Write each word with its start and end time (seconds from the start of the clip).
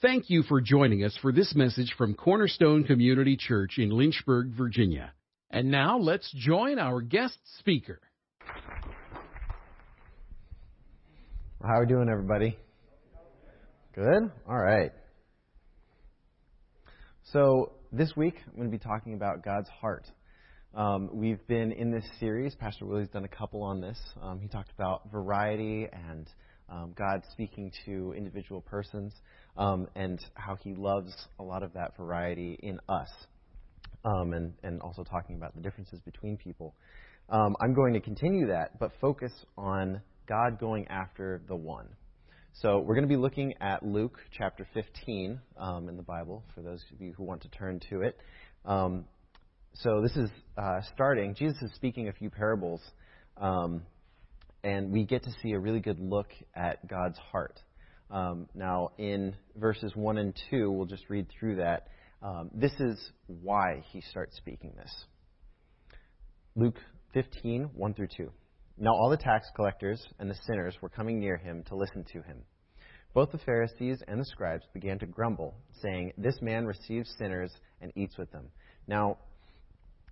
Thank 0.00 0.30
you 0.30 0.44
for 0.44 0.60
joining 0.60 1.02
us 1.02 1.18
for 1.20 1.32
this 1.32 1.56
message 1.56 1.92
from 1.98 2.14
Cornerstone 2.14 2.84
Community 2.84 3.36
Church 3.36 3.78
in 3.78 3.90
Lynchburg, 3.90 4.52
Virginia. 4.56 5.12
And 5.50 5.72
now 5.72 5.98
let's 5.98 6.32
join 6.36 6.78
our 6.78 7.00
guest 7.00 7.36
speaker. 7.58 7.98
How 11.60 11.78
are 11.78 11.80
we 11.80 11.86
doing, 11.88 12.08
everybody? 12.08 12.56
Good? 13.92 14.30
All 14.48 14.56
right. 14.56 14.92
So, 17.32 17.72
this 17.90 18.12
week 18.16 18.36
I'm 18.46 18.54
going 18.54 18.70
to 18.70 18.78
be 18.78 18.78
talking 18.78 19.14
about 19.14 19.44
God's 19.44 19.68
heart. 19.68 20.06
Um, 20.76 21.10
we've 21.12 21.44
been 21.48 21.72
in 21.72 21.90
this 21.90 22.04
series. 22.20 22.54
Pastor 22.54 22.86
Willie's 22.86 23.08
done 23.08 23.24
a 23.24 23.28
couple 23.28 23.64
on 23.64 23.80
this. 23.80 23.98
Um, 24.22 24.38
he 24.38 24.46
talked 24.46 24.70
about 24.70 25.10
variety 25.10 25.88
and 25.92 26.28
um, 26.70 26.92
God 26.96 27.22
speaking 27.32 27.72
to 27.86 28.12
individual 28.16 28.60
persons 28.60 29.12
um, 29.58 29.88
and 29.94 30.24
how 30.34 30.56
He 30.56 30.74
loves 30.74 31.14
a 31.38 31.42
lot 31.42 31.62
of 31.62 31.74
that 31.74 31.96
variety 31.96 32.58
in 32.62 32.80
us, 32.88 33.10
um, 34.04 34.32
and, 34.32 34.54
and 34.62 34.80
also 34.80 35.04
talking 35.04 35.36
about 35.36 35.54
the 35.54 35.60
differences 35.60 36.00
between 36.00 36.38
people. 36.38 36.74
Um, 37.28 37.56
I'm 37.60 37.74
going 37.74 37.92
to 37.92 38.00
continue 38.00 38.46
that, 38.46 38.78
but 38.78 38.92
focus 39.00 39.32
on 39.58 40.00
God 40.26 40.58
going 40.58 40.88
after 40.88 41.42
the 41.46 41.56
one. 41.56 41.88
So 42.54 42.78
we're 42.78 42.94
going 42.94 43.06
to 43.06 43.14
be 43.14 43.20
looking 43.20 43.54
at 43.60 43.84
Luke 43.84 44.18
chapter 44.36 44.66
15 44.72 45.38
um, 45.58 45.88
in 45.88 45.96
the 45.96 46.02
Bible 46.02 46.42
for 46.54 46.62
those 46.62 46.82
of 46.92 47.00
you 47.00 47.12
who 47.16 47.24
want 47.24 47.42
to 47.42 47.48
turn 47.48 47.80
to 47.90 48.00
it. 48.00 48.16
Um, 48.64 49.04
so 49.74 50.00
this 50.00 50.16
is 50.16 50.30
uh, 50.56 50.80
starting. 50.94 51.34
Jesus 51.34 51.60
is 51.62 51.72
speaking 51.74 52.08
a 52.08 52.12
few 52.12 52.30
parables. 52.30 52.80
Um, 53.36 53.82
and 54.64 54.90
we 54.90 55.04
get 55.04 55.22
to 55.24 55.30
see 55.42 55.52
a 55.52 55.58
really 55.58 55.80
good 55.80 56.00
look 56.00 56.28
at 56.54 56.86
God's 56.88 57.18
heart. 57.18 57.60
Um, 58.10 58.48
now, 58.54 58.92
in 58.98 59.34
verses 59.56 59.92
1 59.94 60.18
and 60.18 60.34
2, 60.50 60.70
we'll 60.70 60.86
just 60.86 61.08
read 61.08 61.26
through 61.28 61.56
that. 61.56 61.88
Um, 62.22 62.50
this 62.54 62.72
is 62.80 62.98
why 63.26 63.84
he 63.92 64.00
starts 64.00 64.36
speaking 64.36 64.72
this. 64.76 64.92
Luke 66.56 66.78
15, 67.14 67.70
1 67.74 67.94
through 67.94 68.08
2. 68.16 68.30
Now, 68.78 68.92
all 68.92 69.10
the 69.10 69.16
tax 69.16 69.48
collectors 69.54 70.04
and 70.18 70.30
the 70.30 70.38
sinners 70.46 70.76
were 70.80 70.88
coming 70.88 71.18
near 71.18 71.36
him 71.36 71.64
to 71.68 71.76
listen 71.76 72.04
to 72.12 72.22
him. 72.22 72.38
Both 73.14 73.32
the 73.32 73.38
Pharisees 73.38 74.02
and 74.06 74.20
the 74.20 74.24
scribes 74.24 74.64
began 74.72 74.98
to 75.00 75.06
grumble, 75.06 75.54
saying, 75.82 76.12
This 76.16 76.40
man 76.40 76.66
receives 76.66 77.12
sinners 77.18 77.50
and 77.80 77.92
eats 77.96 78.16
with 78.18 78.30
them. 78.30 78.48
Now, 78.86 79.18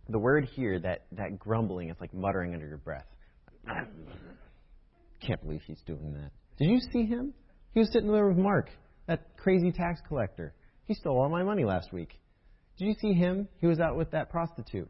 the 0.09 0.19
word 0.19 0.49
here, 0.55 0.79
that, 0.81 1.07
that 1.13 1.39
grumbling, 1.39 1.91
is 1.91 1.97
like 2.01 2.15
muttering 2.15 2.55
under 2.55 2.67
your 2.67 2.79
breath. 2.79 3.07
Can't 5.21 5.41
believe 5.43 5.63
he's 5.67 5.83
doing 5.87 6.13
that. 6.15 6.31
Did 6.59 6.71
you 6.71 6.81
see 6.93 7.05
him? 7.05 7.35
He 7.77 7.81
was 7.81 7.93
sitting 7.93 8.11
there 8.11 8.27
with 8.27 8.39
Mark, 8.39 8.71
that 9.07 9.37
crazy 9.37 9.71
tax 9.71 10.01
collector. 10.09 10.55
He 10.87 10.95
stole 10.95 11.21
all 11.21 11.29
my 11.29 11.43
money 11.43 11.67
last 11.67 11.93
week. 11.93 12.19
Did 12.79 12.87
you 12.87 12.95
see 12.95 13.13
him? 13.13 13.49
He 13.61 13.67
was 13.67 13.81
out 13.81 13.99
with 13.99 14.13
that 14.13 14.31
prostitute. 14.31 14.89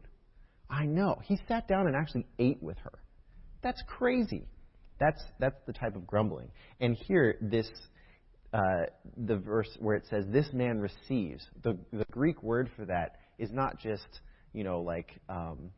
I 0.69 0.85
know. 0.85 1.17
He 1.25 1.37
sat 1.49 1.67
down 1.67 1.87
and 1.87 1.97
actually 1.97 2.25
ate 2.39 2.63
with 2.63 2.77
her. 2.77 2.93
That's 3.61 3.83
crazy. 3.87 4.45
That's 5.01 5.21
that's 5.37 5.57
the 5.67 5.73
type 5.73 5.97
of 5.97 6.07
grumbling. 6.07 6.49
And 6.79 6.95
here, 6.95 7.35
this 7.41 7.69
uh, 8.53 8.85
the 9.17 9.35
verse 9.35 9.67
where 9.81 9.97
it 9.97 10.05
says, 10.09 10.23
"This 10.29 10.47
man 10.53 10.79
receives." 10.79 11.45
The 11.63 11.77
the 11.91 12.05
Greek 12.09 12.41
word 12.41 12.69
for 12.77 12.85
that 12.85 13.17
is 13.37 13.51
not 13.51 13.81
just 13.81 14.21
you 14.53 14.63
know 14.63 14.79
like 14.79 15.11
um, 15.27 15.71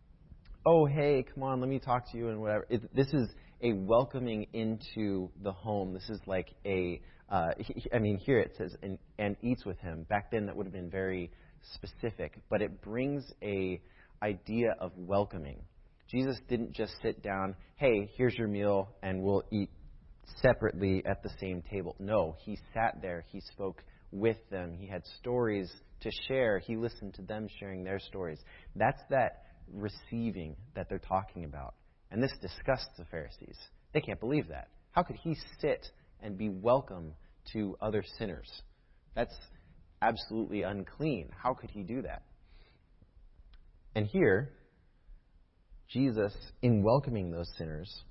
oh, 0.63 0.85
hey, 0.85 1.25
come 1.33 1.41
on, 1.41 1.59
let 1.59 1.69
me 1.69 1.80
talk 1.80 2.11
to 2.11 2.17
you 2.19 2.30
and 2.30 2.39
whatever. 2.39 2.67
It, 2.69 2.95
this 2.95 3.07
is 3.13 3.30
a 3.61 3.73
welcoming 3.73 4.47
into 4.53 5.29
the 5.43 5.52
home. 5.52 5.93
This 5.93 6.09
is 6.09 6.19
like 6.25 6.49
a, 6.65 7.02
uh, 7.29 7.52
I 7.93 7.99
mean, 7.99 8.17
here 8.17 8.39
it 8.39 8.53
says, 8.57 8.75
and, 8.81 8.97
and 9.17 9.35
eats 9.41 9.65
with 9.65 9.79
him. 9.79 10.05
Back 10.09 10.31
then, 10.31 10.45
that 10.45 10.55
would 10.55 10.65
have 10.65 10.73
been 10.73 10.89
very 10.89 11.31
specific, 11.73 12.39
but 12.49 12.61
it 12.61 12.81
brings 12.81 13.23
a 13.43 13.81
idea 14.21 14.75
of 14.80 14.91
welcoming. 14.95 15.61
Jesus 16.09 16.37
didn't 16.47 16.73
just 16.73 16.93
sit 17.02 17.21
down, 17.21 17.55
hey, 17.75 18.09
here's 18.15 18.33
your 18.36 18.48
meal, 18.48 18.89
and 19.03 19.21
we'll 19.21 19.43
eat 19.52 19.69
separately 20.42 21.03
at 21.05 21.21
the 21.23 21.30
same 21.39 21.61
table. 21.69 21.95
No, 21.99 22.36
he 22.39 22.58
sat 22.73 23.02
there, 23.02 23.23
he 23.31 23.42
spoke 23.42 23.83
with 24.11 24.37
them, 24.49 24.73
he 24.73 24.87
had 24.87 25.03
stories 25.19 25.71
to 26.02 26.09
share, 26.27 26.59
he 26.59 26.75
listened 26.75 27.14
to 27.15 27.21
them 27.21 27.48
sharing 27.59 27.83
their 27.83 27.99
stories. 27.99 28.39
That's 28.75 29.02
that 29.09 29.43
receiving 29.71 30.55
that 30.75 30.87
they're 30.89 30.99
talking 30.99 31.45
about. 31.45 31.75
And 32.11 32.21
this 32.21 32.33
disgusts 32.42 32.89
the 32.97 33.05
Pharisees. 33.05 33.58
They 33.93 34.02
can't 34.02 34.20
believe 34.20 34.47
that. 34.49 34.70
How 34.92 35.03
could 35.03 35.17
he 35.17 35.36
sit 35.59 35.86
and 36.21 36.37
be 36.37 36.49
welcome 36.49 37.14
to 37.53 37.77
other 37.81 38.03
sinners? 38.17 38.49
That's 39.15 39.36
absolutely 40.02 40.64
unclean. 40.64 41.30
How 41.36 41.53
could 41.53 41.69
he 41.69 41.83
do 41.83 42.02
that? 42.02 42.23
And 43.95 44.05
here, 44.05 44.52
Jesus, 45.89 46.33
in 46.61 46.83
welcoming 46.83 47.31
those 47.31 47.49
sinners, 47.58 48.03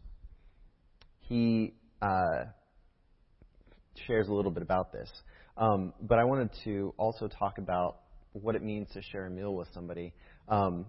he 1.20 1.74
uh, 2.02 2.44
shares 4.06 4.28
a 4.28 4.32
little 4.32 4.50
bit 4.50 4.62
about 4.62 4.92
this. 4.92 5.10
Um, 5.56 5.92
but 6.00 6.18
I 6.18 6.24
wanted 6.24 6.50
to 6.64 6.94
also 6.96 7.28
talk 7.28 7.58
about 7.58 7.98
what 8.32 8.54
it 8.54 8.62
means 8.62 8.88
to 8.94 9.02
share 9.02 9.26
a 9.26 9.30
meal 9.30 9.54
with 9.54 9.68
somebody. 9.74 10.12
Um, 10.48 10.86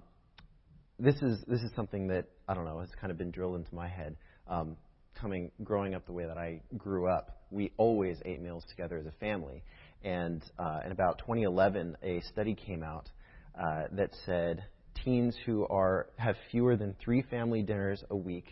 this 0.99 1.15
is 1.21 1.43
this 1.47 1.61
is 1.61 1.71
something 1.75 2.07
that 2.07 2.25
I 2.49 2.55
don't 2.55 2.65
know 2.65 2.79
has 2.79 2.89
kind 2.99 3.11
of 3.11 3.17
been 3.19 3.29
drilled 3.29 3.57
into 3.57 3.75
my 3.75 3.87
head. 3.87 4.17
Um, 4.47 4.75
coming 5.13 5.51
growing 5.63 5.93
up 5.93 6.07
the 6.07 6.13
way 6.13 6.25
that 6.25 6.37
I 6.39 6.61
grew 6.75 7.07
up, 7.07 7.43
we 7.51 7.71
always 7.77 8.17
ate 8.25 8.41
meals 8.41 8.63
together 8.67 8.97
as 8.97 9.05
a 9.05 9.11
family. 9.19 9.63
And 10.03 10.43
uh, 10.57 10.79
in 10.83 10.91
about 10.91 11.19
2011, 11.19 11.97
a 12.01 12.21
study 12.21 12.55
came 12.55 12.81
out 12.81 13.07
uh, 13.53 13.83
that 13.91 14.09
said 14.25 14.63
teens 15.05 15.35
who 15.45 15.67
are 15.67 16.07
have 16.17 16.35
fewer 16.49 16.75
than 16.75 16.95
three 17.03 17.21
family 17.21 17.61
dinners 17.61 18.03
a 18.09 18.15
week 18.15 18.47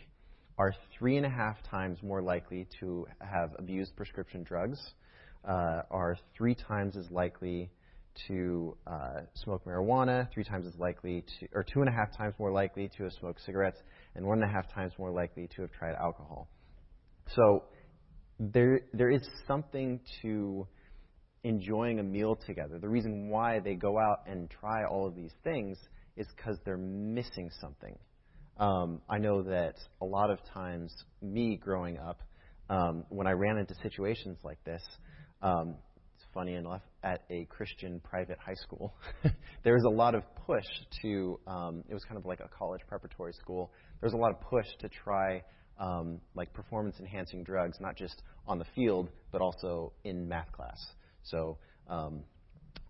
are 0.59 0.75
three 1.00 1.18
and 1.18 1.25
a 1.25 1.29
half 1.29 1.56
times 1.64 1.97
more 2.03 2.22
likely 2.22 2.68
to 2.79 3.08
have 3.19 3.52
abused 3.58 3.96
prescription 3.96 4.44
drugs, 4.44 4.79
uh, 5.44 5.81
are 5.90 6.18
three 6.38 6.53
times 6.53 6.96
as 6.97 7.09
likely 7.09 7.72
to 8.28 8.75
uh, 8.88 9.22
smoke 9.35 9.66
marijuana, 9.66 10.31
three 10.33 10.44
times 10.44 10.66
as 10.66 10.78
likely 10.79 11.23
to, 11.39 11.47
or 11.53 11.63
two 11.63 11.81
and 11.81 11.89
a 11.89 11.91
half 11.91 12.16
times 12.17 12.33
more 12.39 12.51
likely 12.51 12.89
to 12.97 13.03
have 13.03 13.13
smoked 13.13 13.41
cigarettes, 13.45 13.79
and 14.16 14.25
one 14.25 14.41
and 14.41 14.50
a 14.50 14.53
half 14.53 14.72
times 14.73 14.94
more 14.97 15.11
likely 15.11 15.47
to 15.55 15.61
have 15.61 15.72
tried 15.72 15.95
alcohol. 15.95 16.47
So 17.35 17.63
there, 18.39 18.81
there 18.94 19.09
is 19.09 19.22
something 19.47 20.00
to 20.22 20.67
enjoying 21.44 22.00
a 22.00 22.03
meal 22.03 22.35
together. 22.35 22.79
The 22.79 22.89
reason 22.89 23.29
why 23.29 23.59
they 23.59 23.75
go 23.75 23.97
out 23.97 24.19
and 24.28 24.49
try 24.49 24.85
all 24.85 25.07
of 25.07 25.16
these 25.16 25.34
things 25.44 25.78
is 26.16 26.28
because 26.35 26.57
they're 26.66 26.78
missing 26.78 27.49
something. 27.61 27.97
Um, 28.59 29.01
I 29.09 29.19
know 29.19 29.44
that 29.44 29.75
a 30.01 30.05
lot 30.05 30.31
of 30.31 30.39
times, 30.53 30.91
me 31.22 31.57
growing 31.61 31.97
up, 31.99 32.22
um, 32.69 33.05
when 33.09 33.28
I 33.28 33.31
ran 33.31 33.57
into 33.57 33.75
situations 33.81 34.38
like 34.44 34.61
this, 34.63 34.81
um, 35.41 35.75
funny 36.38 36.53
enough, 36.53 36.84
at 37.03 37.24
a 37.31 37.46
Christian 37.46 38.00
private 38.00 38.38
high 38.38 38.53
school. 38.53 38.94
there 39.64 39.74
was 39.74 39.86
a 39.86 39.90
lot 39.90 40.14
of 40.14 40.22
push 40.46 40.68
to, 41.02 41.40
um, 41.48 41.84
it 41.90 41.96
was 41.96 42.03
kind 42.03 42.16
of 42.16 42.28
like 42.28 42.42
a 42.42 42.50
college 42.56 42.81
preparatory 42.88 43.34
school. 43.34 43.72
There 44.00 44.06
was 44.06 44.14
a 44.14 44.18
lot 44.18 44.30
of 44.30 44.40
push 44.42 44.68
to 44.81 44.88
try 44.88 45.42
um, 45.80 46.22
like 46.36 46.53
performance 46.53 46.97
enhancing 47.00 47.44
drugs, 47.44 47.80
not 47.81 47.96
just 47.96 48.22
on 48.47 48.59
the 48.59 48.66
field, 48.76 49.09
but 49.31 49.42
also 49.42 49.94
in 50.03 50.28
math 50.28 50.52
class. 50.52 50.78
So 51.24 51.58
um, 51.90 52.22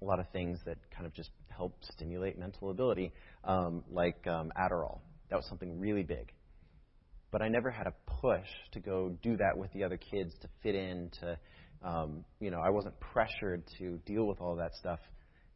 a 0.02 0.06
lot 0.06 0.20
of 0.20 0.26
things 0.34 0.60
that 0.66 0.76
kind 0.94 1.06
of 1.06 1.14
just 1.14 1.30
help 1.48 1.74
stimulate 1.94 2.38
mental 2.38 2.70
ability, 2.70 3.14
um, 3.46 3.82
like 3.90 4.28
um, 4.28 4.52
Adderall. 4.60 5.00
That 5.30 5.38
was 5.38 5.48
something 5.48 5.80
really 5.80 6.04
big. 6.04 6.34
But 7.32 7.42
I 7.42 7.48
never 7.48 7.72
had 7.72 7.88
a 7.88 7.94
push 8.22 8.48
to 8.74 8.82
go 8.82 9.16
do 9.24 9.38
that 9.38 9.58
with 9.58 9.72
the 9.72 9.86
other 9.86 9.98
kids 9.98 10.34
to 10.42 10.50
fit 10.64 10.76
in, 10.76 11.12
to 11.22 11.38
um, 11.84 12.26
you 12.40 12.52
know, 12.52 12.60
I 12.60 12.70
wasn't 12.70 13.00
pressured 13.00 13.64
to 13.80 14.00
deal 14.06 14.26
with 14.26 14.42
all 14.42 14.56
that 14.56 14.76
stuff 14.76 15.00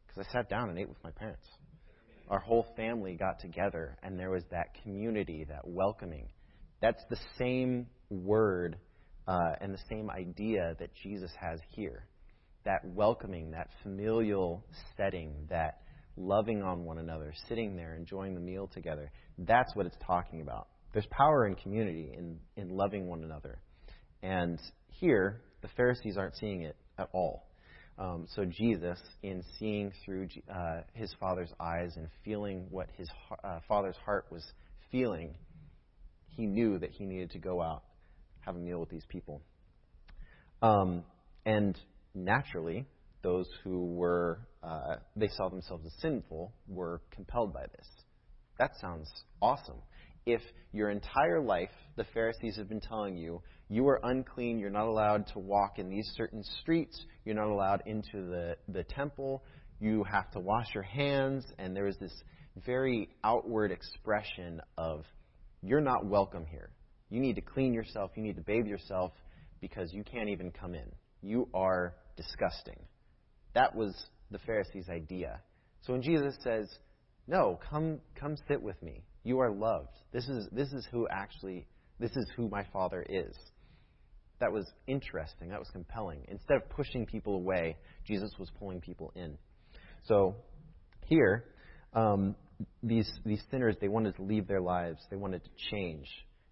because 0.06 0.26
I 0.28 0.32
sat 0.32 0.48
down 0.48 0.68
and 0.70 0.78
ate 0.78 0.88
with 0.88 1.02
my 1.02 1.10
parents. 1.10 1.46
Our 2.28 2.38
whole 2.38 2.66
family 2.76 3.14
got 3.14 3.40
together, 3.40 3.96
and 4.02 4.18
there 4.18 4.30
was 4.30 4.44
that 4.50 4.68
community, 4.82 5.44
that 5.48 5.66
welcoming. 5.66 6.28
That's 6.80 7.02
the 7.10 7.18
same 7.38 7.86
word 8.10 8.76
uh, 9.26 9.52
and 9.60 9.74
the 9.74 9.82
same 9.90 10.10
idea 10.10 10.74
that 10.78 10.90
Jesus 11.02 11.30
has 11.40 11.60
here. 11.70 12.06
That 12.64 12.84
welcoming, 12.84 13.50
that 13.50 13.68
familial 13.82 14.64
setting, 14.96 15.34
that 15.50 15.80
loving 16.16 16.62
on 16.62 16.84
one 16.84 16.98
another, 16.98 17.32
sitting 17.48 17.76
there, 17.76 17.94
enjoying 17.96 18.34
the 18.34 18.40
meal 18.40 18.68
together. 18.72 19.10
That's 19.38 19.74
what 19.74 19.86
it's 19.86 19.96
talking 20.06 20.40
about. 20.40 20.68
There's 20.92 21.06
power 21.10 21.46
in 21.46 21.54
community, 21.56 22.12
in, 22.16 22.38
in 22.56 22.68
loving 22.68 23.08
one 23.08 23.24
another. 23.24 23.58
And 24.22 24.58
here, 24.88 25.40
the 25.62 25.68
Pharisees 25.76 26.16
aren't 26.16 26.36
seeing 26.36 26.62
it 26.62 26.76
at 26.98 27.08
all. 27.12 27.46
Um, 27.98 28.26
so 28.34 28.44
Jesus, 28.44 28.98
in 29.22 29.42
seeing 29.58 29.92
through 30.04 30.28
uh, 30.52 30.80
his 30.94 31.14
father's 31.20 31.50
eyes 31.60 31.92
and 31.96 32.08
feeling 32.24 32.66
what 32.70 32.88
his 32.96 33.08
uh, 33.44 33.60
father's 33.68 33.96
heart 34.04 34.26
was 34.30 34.44
feeling, 34.90 35.34
he 36.36 36.46
knew 36.46 36.78
that 36.78 36.90
he 36.90 37.04
needed 37.04 37.30
to 37.32 37.38
go 37.38 37.60
out, 37.60 37.82
have 38.40 38.56
a 38.56 38.58
meal 38.58 38.80
with 38.80 38.88
these 38.88 39.04
people. 39.08 39.42
Um, 40.62 41.04
and 41.44 41.78
naturally, 42.14 42.86
those 43.22 43.46
who 43.62 43.94
were, 43.94 44.40
uh, 44.62 44.96
they 45.16 45.28
saw 45.28 45.48
themselves 45.48 45.84
as 45.86 45.92
sinful, 46.00 46.52
were 46.68 47.00
compelled 47.10 47.52
by 47.52 47.66
this. 47.76 47.86
That 48.58 48.72
sounds 48.80 49.10
awesome. 49.40 49.82
If 50.26 50.42
your 50.72 50.90
entire 50.90 51.40
life 51.40 51.70
the 51.96 52.04
Pharisees 52.14 52.56
have 52.56 52.68
been 52.68 52.80
telling 52.80 53.16
you, 53.16 53.42
you 53.68 53.86
are 53.88 54.00
unclean, 54.02 54.58
you're 54.58 54.70
not 54.70 54.86
allowed 54.86 55.26
to 55.28 55.38
walk 55.38 55.78
in 55.78 55.88
these 55.88 56.10
certain 56.16 56.44
streets, 56.60 57.04
you're 57.24 57.34
not 57.34 57.48
allowed 57.48 57.82
into 57.86 58.26
the, 58.26 58.56
the 58.68 58.84
temple, 58.84 59.42
you 59.80 60.04
have 60.04 60.30
to 60.32 60.40
wash 60.40 60.66
your 60.74 60.82
hands, 60.82 61.44
and 61.58 61.74
there 61.74 61.86
is 61.86 61.96
this 61.98 62.12
very 62.64 63.08
outward 63.24 63.72
expression 63.72 64.60
of, 64.76 65.04
you're 65.62 65.80
not 65.80 66.06
welcome 66.06 66.44
here. 66.46 66.70
You 67.10 67.20
need 67.20 67.34
to 67.36 67.40
clean 67.40 67.72
yourself, 67.74 68.10
you 68.14 68.22
need 68.22 68.36
to 68.36 68.42
bathe 68.42 68.66
yourself, 68.66 69.12
because 69.60 69.92
you 69.92 70.04
can't 70.04 70.28
even 70.28 70.50
come 70.50 70.74
in. 70.74 70.90
You 71.22 71.48
are 71.54 71.94
disgusting. 72.16 72.78
That 73.54 73.74
was 73.74 73.94
the 74.30 74.38
Pharisees' 74.38 74.88
idea. 74.88 75.40
So 75.82 75.92
when 75.92 76.02
Jesus 76.02 76.34
says, 76.42 76.68
No, 77.26 77.58
come 77.70 78.00
come 78.18 78.36
sit 78.48 78.60
with 78.60 78.80
me. 78.82 79.02
You 79.24 79.38
are 79.40 79.50
loved. 79.50 79.96
This 80.12 80.28
is 80.28 80.48
this 80.52 80.72
is 80.72 80.86
who 80.90 81.06
actually 81.08 81.66
this 81.98 82.10
is 82.16 82.26
who 82.36 82.48
my 82.48 82.66
father 82.72 83.04
is. 83.08 83.34
That 84.40 84.52
was 84.52 84.68
interesting. 84.88 85.50
That 85.50 85.60
was 85.60 85.68
compelling. 85.72 86.24
Instead 86.28 86.56
of 86.56 86.68
pushing 86.70 87.06
people 87.06 87.36
away, 87.36 87.76
Jesus 88.04 88.32
was 88.38 88.50
pulling 88.58 88.80
people 88.80 89.12
in. 89.14 89.38
So 90.04 90.34
here, 91.06 91.44
um, 91.92 92.34
these 92.82 93.10
these 93.24 93.42
sinners 93.50 93.76
they 93.80 93.88
wanted 93.88 94.16
to 94.16 94.22
leave 94.22 94.48
their 94.48 94.60
lives. 94.60 94.98
They 95.10 95.16
wanted 95.16 95.44
to 95.44 95.50
change. 95.70 96.08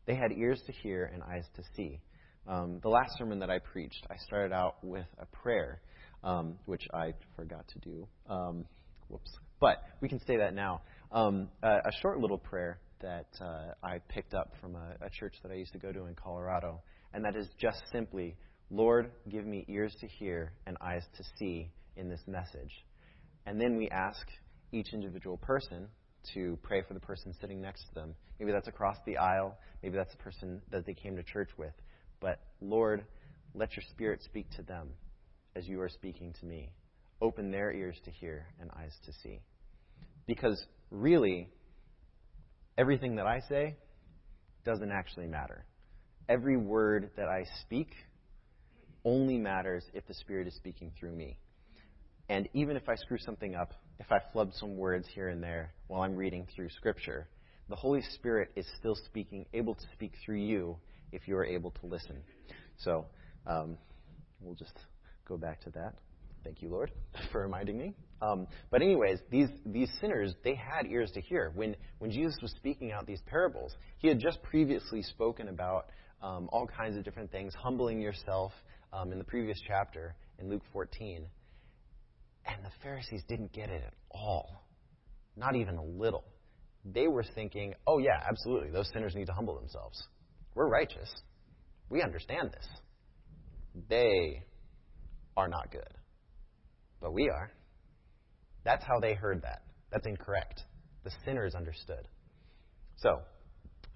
They 0.06 0.14
had 0.14 0.32
ears 0.32 0.62
to 0.66 0.72
hear 0.72 1.10
and 1.12 1.22
eyes 1.22 1.46
to 1.56 1.62
see. 1.76 2.00
Um, 2.46 2.80
the 2.82 2.88
last 2.88 3.16
sermon 3.18 3.40
that 3.40 3.50
I 3.50 3.58
preached, 3.58 4.06
I 4.10 4.16
started 4.16 4.52
out 4.52 4.82
with 4.82 5.06
a 5.18 5.26
prayer, 5.26 5.80
um, 6.24 6.56
which 6.66 6.86
I 6.92 7.14
forgot 7.36 7.66
to 7.68 7.78
do. 7.80 8.08
Um, 8.28 8.64
whoops. 9.08 9.30
But 9.60 9.82
we 10.00 10.08
can 10.08 10.20
say 10.26 10.38
that 10.38 10.54
now. 10.54 10.80
Um, 11.12 11.48
a, 11.62 11.68
a, 11.68 11.92
short 12.00 12.20
little 12.20 12.38
prayer 12.38 12.78
that 13.00 13.26
uh, 13.40 13.72
I 13.82 13.98
picked 14.08 14.32
up 14.32 14.52
from 14.60 14.76
a, 14.76 14.94
a 15.04 15.10
church 15.10 15.34
that 15.42 15.50
I 15.50 15.56
used 15.56 15.72
to 15.72 15.78
go 15.78 15.90
to 15.90 16.04
in 16.04 16.14
Colorado, 16.14 16.80
and 17.12 17.24
that 17.24 17.34
is 17.34 17.48
just 17.60 17.82
simply, 17.92 18.36
Lord, 18.70 19.10
give 19.28 19.44
me 19.44 19.64
ears 19.68 19.92
to 20.00 20.06
hear 20.06 20.52
and 20.66 20.76
eyes 20.80 21.02
to 21.16 21.24
see 21.36 21.72
in 21.96 22.08
this 22.08 22.20
message. 22.28 22.70
And 23.44 23.60
then 23.60 23.76
we 23.76 23.88
ask 23.88 24.24
each 24.70 24.92
individual 24.92 25.36
person 25.36 25.88
to 26.34 26.56
pray 26.62 26.82
for 26.86 26.94
the 26.94 27.00
person 27.00 27.34
sitting 27.40 27.60
next 27.60 27.88
to 27.88 27.94
them. 27.94 28.14
Maybe 28.38 28.52
that's 28.52 28.68
across 28.68 28.96
the 29.04 29.16
aisle. 29.16 29.58
Maybe 29.82 29.96
that's 29.96 30.12
the 30.12 30.22
person 30.22 30.62
that 30.70 30.86
they 30.86 30.94
came 30.94 31.16
to 31.16 31.24
church 31.24 31.50
with. 31.58 31.72
But 32.20 32.38
Lord, 32.60 33.04
let 33.54 33.74
your 33.74 33.82
Spirit 33.90 34.22
speak 34.22 34.48
to 34.56 34.62
them 34.62 34.90
as 35.56 35.66
you 35.66 35.80
are 35.80 35.88
speaking 35.88 36.34
to 36.40 36.46
me. 36.46 36.70
Open 37.20 37.50
their 37.50 37.72
ears 37.72 37.96
to 38.04 38.10
hear 38.12 38.46
and 38.60 38.70
eyes 38.78 38.94
to 39.06 39.12
see. 39.24 39.40
Because 40.26 40.64
really, 40.90 41.48
everything 42.76 43.16
that 43.16 43.26
I 43.26 43.40
say 43.48 43.76
doesn't 44.64 44.90
actually 44.90 45.26
matter. 45.26 45.64
Every 46.28 46.56
word 46.56 47.10
that 47.16 47.28
I 47.28 47.44
speak 47.62 47.92
only 49.04 49.38
matters 49.38 49.84
if 49.94 50.06
the 50.06 50.14
Spirit 50.14 50.46
is 50.46 50.54
speaking 50.54 50.92
through 50.98 51.12
me. 51.12 51.38
And 52.28 52.48
even 52.54 52.76
if 52.76 52.88
I 52.88 52.94
screw 52.94 53.18
something 53.18 53.54
up, 53.54 53.72
if 53.98 54.12
I 54.12 54.20
flub 54.32 54.52
some 54.54 54.76
words 54.76 55.06
here 55.12 55.28
and 55.28 55.42
there 55.42 55.72
while 55.88 56.02
I'm 56.02 56.14
reading 56.14 56.46
through 56.54 56.70
Scripture, 56.70 57.28
the 57.68 57.76
Holy 57.76 58.02
Spirit 58.14 58.50
is 58.56 58.66
still 58.78 58.94
speaking, 58.94 59.46
able 59.52 59.74
to 59.74 59.84
speak 59.94 60.12
through 60.24 60.38
you 60.38 60.76
if 61.12 61.26
you 61.26 61.36
are 61.36 61.44
able 61.44 61.70
to 61.72 61.86
listen. 61.86 62.16
So 62.78 63.06
um, 63.46 63.76
we'll 64.40 64.54
just 64.54 64.78
go 65.28 65.36
back 65.36 65.60
to 65.62 65.70
that. 65.70 65.94
Thank 66.44 66.62
you, 66.62 66.68
Lord, 66.68 66.90
for 67.32 67.40
reminding 67.42 67.78
me. 67.78 67.94
Um, 68.22 68.46
but 68.70 68.82
anyways, 68.82 69.18
these 69.30 69.48
these 69.64 69.90
sinners 70.00 70.34
they 70.44 70.54
had 70.54 70.86
ears 70.86 71.10
to 71.12 71.20
hear 71.20 71.52
when 71.54 71.74
when 71.98 72.10
Jesus 72.10 72.36
was 72.42 72.52
speaking 72.52 72.92
out 72.92 73.06
these 73.06 73.22
parables. 73.26 73.74
He 73.98 74.08
had 74.08 74.18
just 74.18 74.42
previously 74.42 75.02
spoken 75.02 75.48
about 75.48 75.86
um, 76.22 76.48
all 76.52 76.66
kinds 76.66 76.96
of 76.96 77.04
different 77.04 77.30
things, 77.30 77.54
humbling 77.54 78.00
yourself 78.00 78.52
um, 78.92 79.12
in 79.12 79.18
the 79.18 79.24
previous 79.24 79.58
chapter 79.66 80.14
in 80.38 80.50
Luke 80.50 80.62
14, 80.72 81.26
and 82.46 82.64
the 82.64 82.70
Pharisees 82.82 83.22
didn't 83.28 83.52
get 83.52 83.70
it 83.70 83.82
at 83.86 83.94
all, 84.10 84.64
not 85.36 85.56
even 85.56 85.76
a 85.76 85.84
little. 85.84 86.24
They 86.84 87.08
were 87.08 87.24
thinking, 87.34 87.74
"Oh 87.86 87.98
yeah, 87.98 88.22
absolutely, 88.28 88.70
those 88.70 88.90
sinners 88.92 89.14
need 89.14 89.26
to 89.26 89.34
humble 89.34 89.54
themselves." 89.54 90.02
We're 90.54 90.68
righteous. 90.68 91.10
We 91.88 92.02
understand 92.02 92.50
this. 92.52 92.66
They 93.88 94.42
are 95.36 95.48
not 95.48 95.70
good. 95.70 95.94
But 97.00 97.12
we 97.12 97.30
are. 97.30 97.50
That's 98.64 98.84
how 98.84 99.00
they 99.00 99.14
heard 99.14 99.42
that. 99.42 99.62
That's 99.90 100.06
incorrect. 100.06 100.62
The 101.04 101.10
sinners 101.24 101.54
understood. 101.54 102.06
So, 102.96 103.20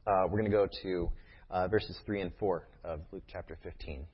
uh, 0.07 0.23
we're 0.25 0.39
going 0.41 0.51
to 0.51 0.57
go 0.57 0.69
to 0.83 1.13
uh, 1.51 1.69
verses 1.69 1.99
3 2.07 2.23
and 2.23 2.33
4 2.39 2.69
of 2.85 3.01
Luke 3.13 3.23
chapter 3.31 3.59
15. 3.63 4.07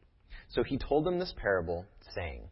So 0.49 0.63
he 0.65 0.79
told 0.79 1.05
them 1.05 1.19
this 1.19 1.33
parable, 1.37 1.87
saying, 2.15 2.43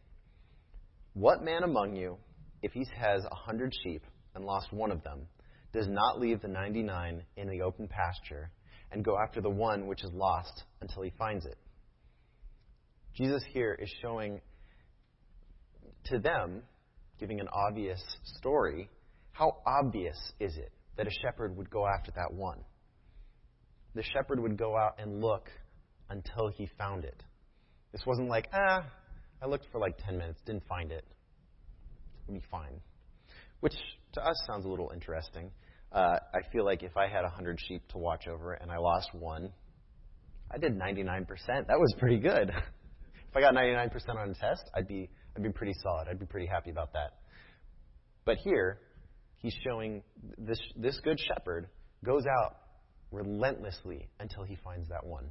What 1.13 1.43
man 1.43 1.63
among 1.63 1.95
you, 1.95 2.17
if 2.61 2.71
he 2.71 2.85
has 2.95 3.23
a 3.29 3.35
hundred 3.35 3.73
sheep 3.83 4.03
and 4.35 4.45
lost 4.45 4.71
one 4.71 4.91
of 4.91 5.03
them, 5.03 5.27
does 5.73 5.87
not 5.87 6.19
leave 6.19 6.41
the 6.41 6.47
ninety 6.47 6.81
nine 6.81 7.23
in 7.37 7.47
the 7.49 7.61
open 7.61 7.87
pasture 7.87 8.49
and 8.91 9.03
go 9.03 9.17
after 9.17 9.41
the 9.41 9.49
one 9.49 9.85
which 9.85 10.03
is 10.03 10.11
lost 10.13 10.63
until 10.81 11.03
he 11.03 11.11
finds 11.17 11.45
it. 11.45 11.57
Jesus 13.15 13.43
here 13.51 13.77
is 13.79 13.91
showing 14.01 14.41
to 16.05 16.19
them, 16.19 16.63
giving 17.19 17.39
an 17.39 17.47
obvious 17.51 18.01
story, 18.23 18.89
how 19.31 19.57
obvious 19.65 20.17
is 20.39 20.55
it 20.57 20.71
that 20.97 21.07
a 21.07 21.11
shepherd 21.21 21.55
would 21.57 21.69
go 21.69 21.85
after 21.87 22.11
that 22.15 22.33
one? 22.33 22.59
The 23.95 24.03
shepherd 24.03 24.39
would 24.39 24.57
go 24.57 24.77
out 24.77 24.95
and 24.99 25.21
look 25.21 25.49
until 26.09 26.49
he 26.49 26.67
found 26.77 27.05
it. 27.05 27.23
This 27.91 28.01
wasn't 28.05 28.29
like, 28.29 28.47
ah, 28.53 28.85
I 29.41 29.47
looked 29.47 29.67
for 29.71 29.79
like 29.79 29.97
10 30.05 30.17
minutes, 30.17 30.39
didn't 30.45 30.67
find 30.67 30.91
it. 30.91 31.05
It'll 32.27 32.39
be 32.39 32.45
fine. 32.51 32.81
Which 33.61 33.73
to 34.13 34.21
us 34.21 34.35
sounds 34.47 34.65
a 34.65 34.69
little 34.69 34.91
interesting. 34.93 35.51
Uh, 35.91 36.17
I 36.33 36.39
feel 36.51 36.65
like 36.65 36.83
if 36.83 36.95
I 36.95 37.07
had 37.07 37.23
100 37.23 37.59
sheep 37.67 37.87
to 37.89 37.97
watch 37.97 38.27
over 38.27 38.53
and 38.53 38.71
I 38.71 38.77
lost 38.77 39.09
one, 39.13 39.51
I 40.51 40.57
did 40.57 40.77
99%. 40.77 41.25
That 41.47 41.79
was 41.79 41.93
pretty 41.97 42.19
good. 42.19 42.49
if 43.29 43.35
I 43.35 43.41
got 43.41 43.53
99% 43.53 43.91
on 44.09 44.29
a 44.29 44.33
test, 44.33 44.69
I'd 44.75 44.87
be, 44.87 45.09
I'd 45.35 45.43
be 45.43 45.51
pretty 45.51 45.75
solid. 45.81 46.07
I'd 46.09 46.19
be 46.19 46.25
pretty 46.25 46.47
happy 46.47 46.69
about 46.69 46.93
that. 46.93 47.19
But 48.25 48.37
here, 48.37 48.79
he's 49.37 49.55
showing 49.63 50.03
this, 50.37 50.59
this 50.75 50.99
good 51.03 51.19
shepherd 51.19 51.67
goes 52.05 52.23
out 52.25 52.57
relentlessly 53.11 54.09
until 54.19 54.43
he 54.43 54.57
finds 54.63 54.89
that 54.89 55.05
one. 55.05 55.25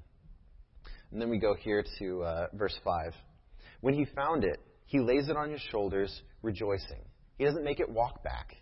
And 1.11 1.21
then 1.21 1.31
we 1.31 1.39
go 1.39 1.55
here 1.55 1.85
to 1.99 2.23
uh, 2.23 2.47
verse 2.55 2.79
5. 2.85 3.13
When 3.81 3.95
he 3.95 4.07
found 4.17 4.45
it, 4.45 4.61
he 4.87 5.01
lays 5.01 5.29
it 5.29 5.37
on 5.37 5.51
his 5.51 5.61
shoulders, 5.71 6.23
rejoicing. 6.43 7.05
He 7.37 7.45
doesn't 7.45 7.65
make 7.65 7.81
it 7.81 7.89
walk 7.89 8.25
back, 8.25 8.57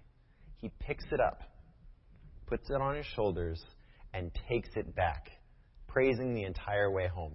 he 0.59 0.71
picks 0.81 1.05
it 1.13 1.21
up 1.21 1.41
puts 2.47 2.71
it 2.71 2.81
on 2.81 2.97
his 2.97 3.07
shoulders, 3.15 3.63
and 4.15 4.31
takes 4.49 4.71
it 4.77 4.95
back, 4.95 5.31
praising 5.89 6.35
the 6.35 6.45
entire 6.45 6.91
way 6.91 7.09
home. 7.09 7.35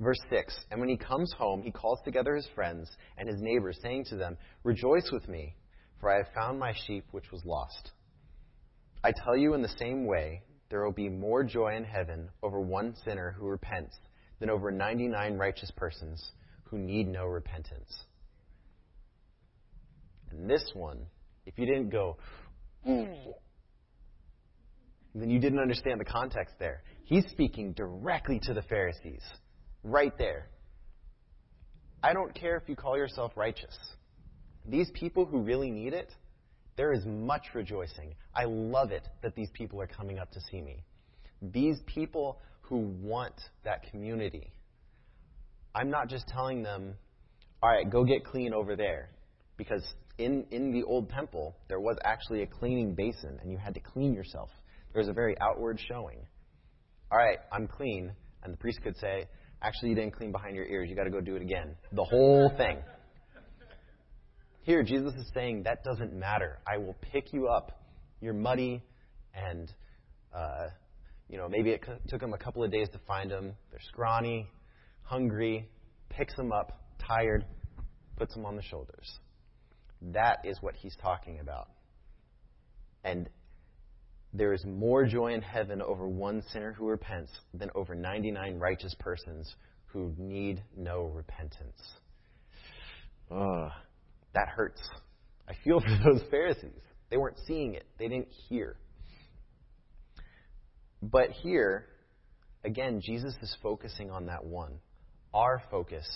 Verse 0.00 0.18
6 0.30 0.58
And 0.70 0.80
when 0.80 0.88
he 0.88 0.96
comes 0.96 1.32
home, 1.32 1.62
he 1.62 1.70
calls 1.70 2.00
together 2.04 2.34
his 2.34 2.48
friends 2.54 2.90
and 3.16 3.28
his 3.28 3.40
neighbors, 3.40 3.78
saying 3.82 4.04
to 4.06 4.16
them, 4.16 4.36
Rejoice 4.62 5.10
with 5.10 5.28
me, 5.28 5.54
for 6.00 6.10
I 6.10 6.18
have 6.18 6.34
found 6.34 6.58
my 6.58 6.74
sheep 6.86 7.04
which 7.12 7.30
was 7.32 7.44
lost. 7.44 7.92
I 9.02 9.12
tell 9.12 9.36
you, 9.36 9.54
in 9.54 9.62
the 9.62 9.74
same 9.78 10.06
way, 10.06 10.42
there 10.68 10.84
will 10.84 10.92
be 10.92 11.08
more 11.08 11.44
joy 11.44 11.76
in 11.76 11.84
heaven 11.84 12.28
over 12.42 12.60
one 12.60 12.94
sinner 13.04 13.34
who 13.38 13.46
repents 13.46 13.96
than 14.40 14.50
over 14.50 14.70
99 14.70 15.38
righteous 15.38 15.70
persons 15.76 16.32
who 16.64 16.78
need 16.78 17.08
no 17.08 17.24
repentance. 17.24 18.04
And 20.30 20.50
this 20.50 20.70
one, 20.74 21.06
if 21.46 21.56
you 21.56 21.66
didn't 21.66 21.90
go, 21.90 22.18
then 22.84 23.34
you 25.30 25.38
didn't 25.38 25.60
understand 25.60 26.00
the 26.00 26.04
context 26.04 26.56
there. 26.58 26.82
He's 27.04 27.24
speaking 27.30 27.72
directly 27.72 28.40
to 28.42 28.52
the 28.52 28.62
Pharisees, 28.62 29.22
right 29.86 30.16
there. 30.18 30.48
I 32.02 32.12
don't 32.12 32.34
care 32.34 32.56
if 32.56 32.68
you 32.68 32.76
call 32.76 32.96
yourself 32.96 33.32
righteous. 33.36 33.76
These 34.68 34.90
people 34.94 35.24
who 35.24 35.40
really 35.42 35.70
need 35.70 35.92
it, 35.92 36.12
there 36.76 36.92
is 36.92 37.04
much 37.06 37.42
rejoicing. 37.54 38.14
I 38.34 38.44
love 38.44 38.90
it 38.90 39.08
that 39.22 39.34
these 39.34 39.48
people 39.54 39.80
are 39.80 39.86
coming 39.86 40.18
up 40.18 40.30
to 40.32 40.40
see 40.50 40.60
me. 40.60 40.84
These 41.40 41.78
people 41.86 42.40
who 42.62 42.78
want 43.00 43.34
that 43.64 43.90
community. 43.90 44.50
I'm 45.74 45.88
not 45.88 46.08
just 46.08 46.26
telling 46.28 46.62
them, 46.62 46.94
all 47.62 47.70
right, 47.70 47.88
go 47.88 48.04
get 48.04 48.24
clean 48.24 48.52
over 48.52 48.76
there. 48.76 49.10
Because 49.56 49.82
in, 50.18 50.44
in 50.50 50.72
the 50.72 50.82
old 50.82 51.08
temple, 51.10 51.56
there 51.68 51.80
was 51.80 51.96
actually 52.04 52.42
a 52.42 52.46
cleaning 52.46 52.94
basin, 52.94 53.38
and 53.40 53.50
you 53.50 53.56
had 53.56 53.74
to 53.74 53.80
clean 53.80 54.12
yourself. 54.12 54.50
There 54.92 55.00
was 55.00 55.08
a 55.08 55.12
very 55.12 55.36
outward 55.40 55.80
showing. 55.88 56.18
All 57.10 57.18
right, 57.18 57.38
I'm 57.52 57.68
clean. 57.68 58.12
And 58.42 58.52
the 58.52 58.58
priest 58.58 58.80
could 58.82 58.96
say, 58.98 59.26
actually, 59.66 59.90
you 59.90 59.94
didn't 59.96 60.12
clean 60.12 60.30
behind 60.30 60.54
your 60.54 60.66
ears. 60.66 60.88
You 60.88 60.94
got 60.94 61.04
to 61.04 61.10
go 61.10 61.20
do 61.20 61.34
it 61.34 61.42
again. 61.42 61.74
The 61.92 62.04
whole 62.04 62.52
thing. 62.56 62.78
Here, 64.62 64.82
Jesus 64.82 65.14
is 65.14 65.28
saying 65.34 65.64
that 65.64 65.82
doesn't 65.84 66.12
matter. 66.12 66.58
I 66.66 66.78
will 66.78 66.96
pick 67.12 67.32
you 67.32 67.48
up. 67.48 67.80
You're 68.20 68.34
muddy, 68.34 68.82
and 69.34 69.72
uh, 70.34 70.68
you 71.28 71.36
know 71.36 71.48
maybe 71.48 71.70
it 71.70 71.84
took 72.08 72.20
them 72.20 72.32
a 72.32 72.38
couple 72.38 72.64
of 72.64 72.70
days 72.70 72.88
to 72.92 73.00
find 73.06 73.30
them. 73.30 73.52
They're 73.70 73.80
scrawny, 73.88 74.48
hungry. 75.02 75.68
Picks 76.08 76.34
them 76.36 76.52
up, 76.52 76.80
tired, 77.04 77.44
puts 78.16 78.32
them 78.34 78.46
on 78.46 78.56
the 78.56 78.62
shoulders. 78.62 79.18
That 80.00 80.38
is 80.44 80.56
what 80.60 80.76
he's 80.76 80.96
talking 81.02 81.40
about. 81.40 81.68
And 83.04 83.28
there 84.36 84.52
is 84.52 84.64
more 84.64 85.06
joy 85.06 85.32
in 85.32 85.40
heaven 85.40 85.80
over 85.80 86.06
one 86.06 86.42
sinner 86.52 86.72
who 86.72 86.86
repents 86.86 87.32
than 87.54 87.70
over 87.74 87.94
99 87.94 88.58
righteous 88.58 88.94
persons 88.98 89.54
who 89.86 90.12
need 90.18 90.62
no 90.76 91.04
repentance. 91.04 91.80
Ugh, 93.30 93.70
that 94.34 94.48
hurts. 94.48 94.80
I 95.48 95.54
feel 95.64 95.80
for 95.80 95.98
those 96.04 96.22
Pharisees. 96.30 96.82
They 97.10 97.16
weren't 97.16 97.38
seeing 97.46 97.74
it, 97.74 97.86
they 97.98 98.08
didn't 98.08 98.28
hear. 98.48 98.76
But 101.02 101.30
here, 101.30 101.86
again, 102.64 103.00
Jesus 103.00 103.34
is 103.40 103.56
focusing 103.62 104.10
on 104.10 104.26
that 104.26 104.44
one. 104.44 104.78
Our 105.32 105.62
focus 105.70 106.06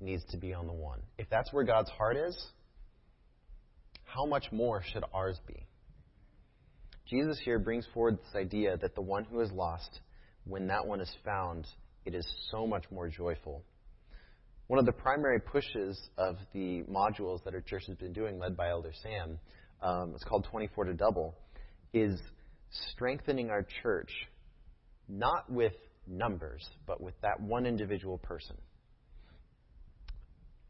needs 0.00 0.24
to 0.30 0.36
be 0.36 0.54
on 0.54 0.66
the 0.66 0.72
one. 0.72 1.00
If 1.18 1.28
that's 1.28 1.52
where 1.52 1.64
God's 1.64 1.90
heart 1.90 2.16
is, 2.16 2.36
how 4.04 4.26
much 4.26 4.52
more 4.52 4.82
should 4.92 5.04
ours 5.12 5.38
be? 5.46 5.67
Jesus 7.08 7.40
here 7.42 7.58
brings 7.58 7.86
forward 7.94 8.18
this 8.18 8.34
idea 8.36 8.76
that 8.76 8.94
the 8.94 9.00
one 9.00 9.24
who 9.24 9.40
is 9.40 9.50
lost, 9.50 10.00
when 10.44 10.66
that 10.66 10.86
one 10.86 11.00
is 11.00 11.10
found, 11.24 11.66
it 12.04 12.14
is 12.14 12.26
so 12.50 12.66
much 12.66 12.84
more 12.90 13.08
joyful. 13.08 13.64
One 14.66 14.78
of 14.78 14.84
the 14.84 14.92
primary 14.92 15.40
pushes 15.40 15.98
of 16.18 16.36
the 16.52 16.82
modules 16.82 17.42
that 17.44 17.54
our 17.54 17.62
church 17.62 17.84
has 17.86 17.96
been 17.96 18.12
doing, 18.12 18.38
led 18.38 18.56
by 18.56 18.68
Elder 18.68 18.92
Sam, 19.02 19.38
um, 19.82 20.12
it's 20.14 20.24
called 20.24 20.46
24 20.50 20.84
to 20.84 20.94
Double, 20.94 21.34
is 21.94 22.20
strengthening 22.92 23.48
our 23.48 23.66
church 23.82 24.10
not 25.08 25.50
with 25.50 25.72
numbers, 26.06 26.68
but 26.86 27.00
with 27.00 27.14
that 27.22 27.40
one 27.40 27.64
individual 27.64 28.18
person. 28.18 28.56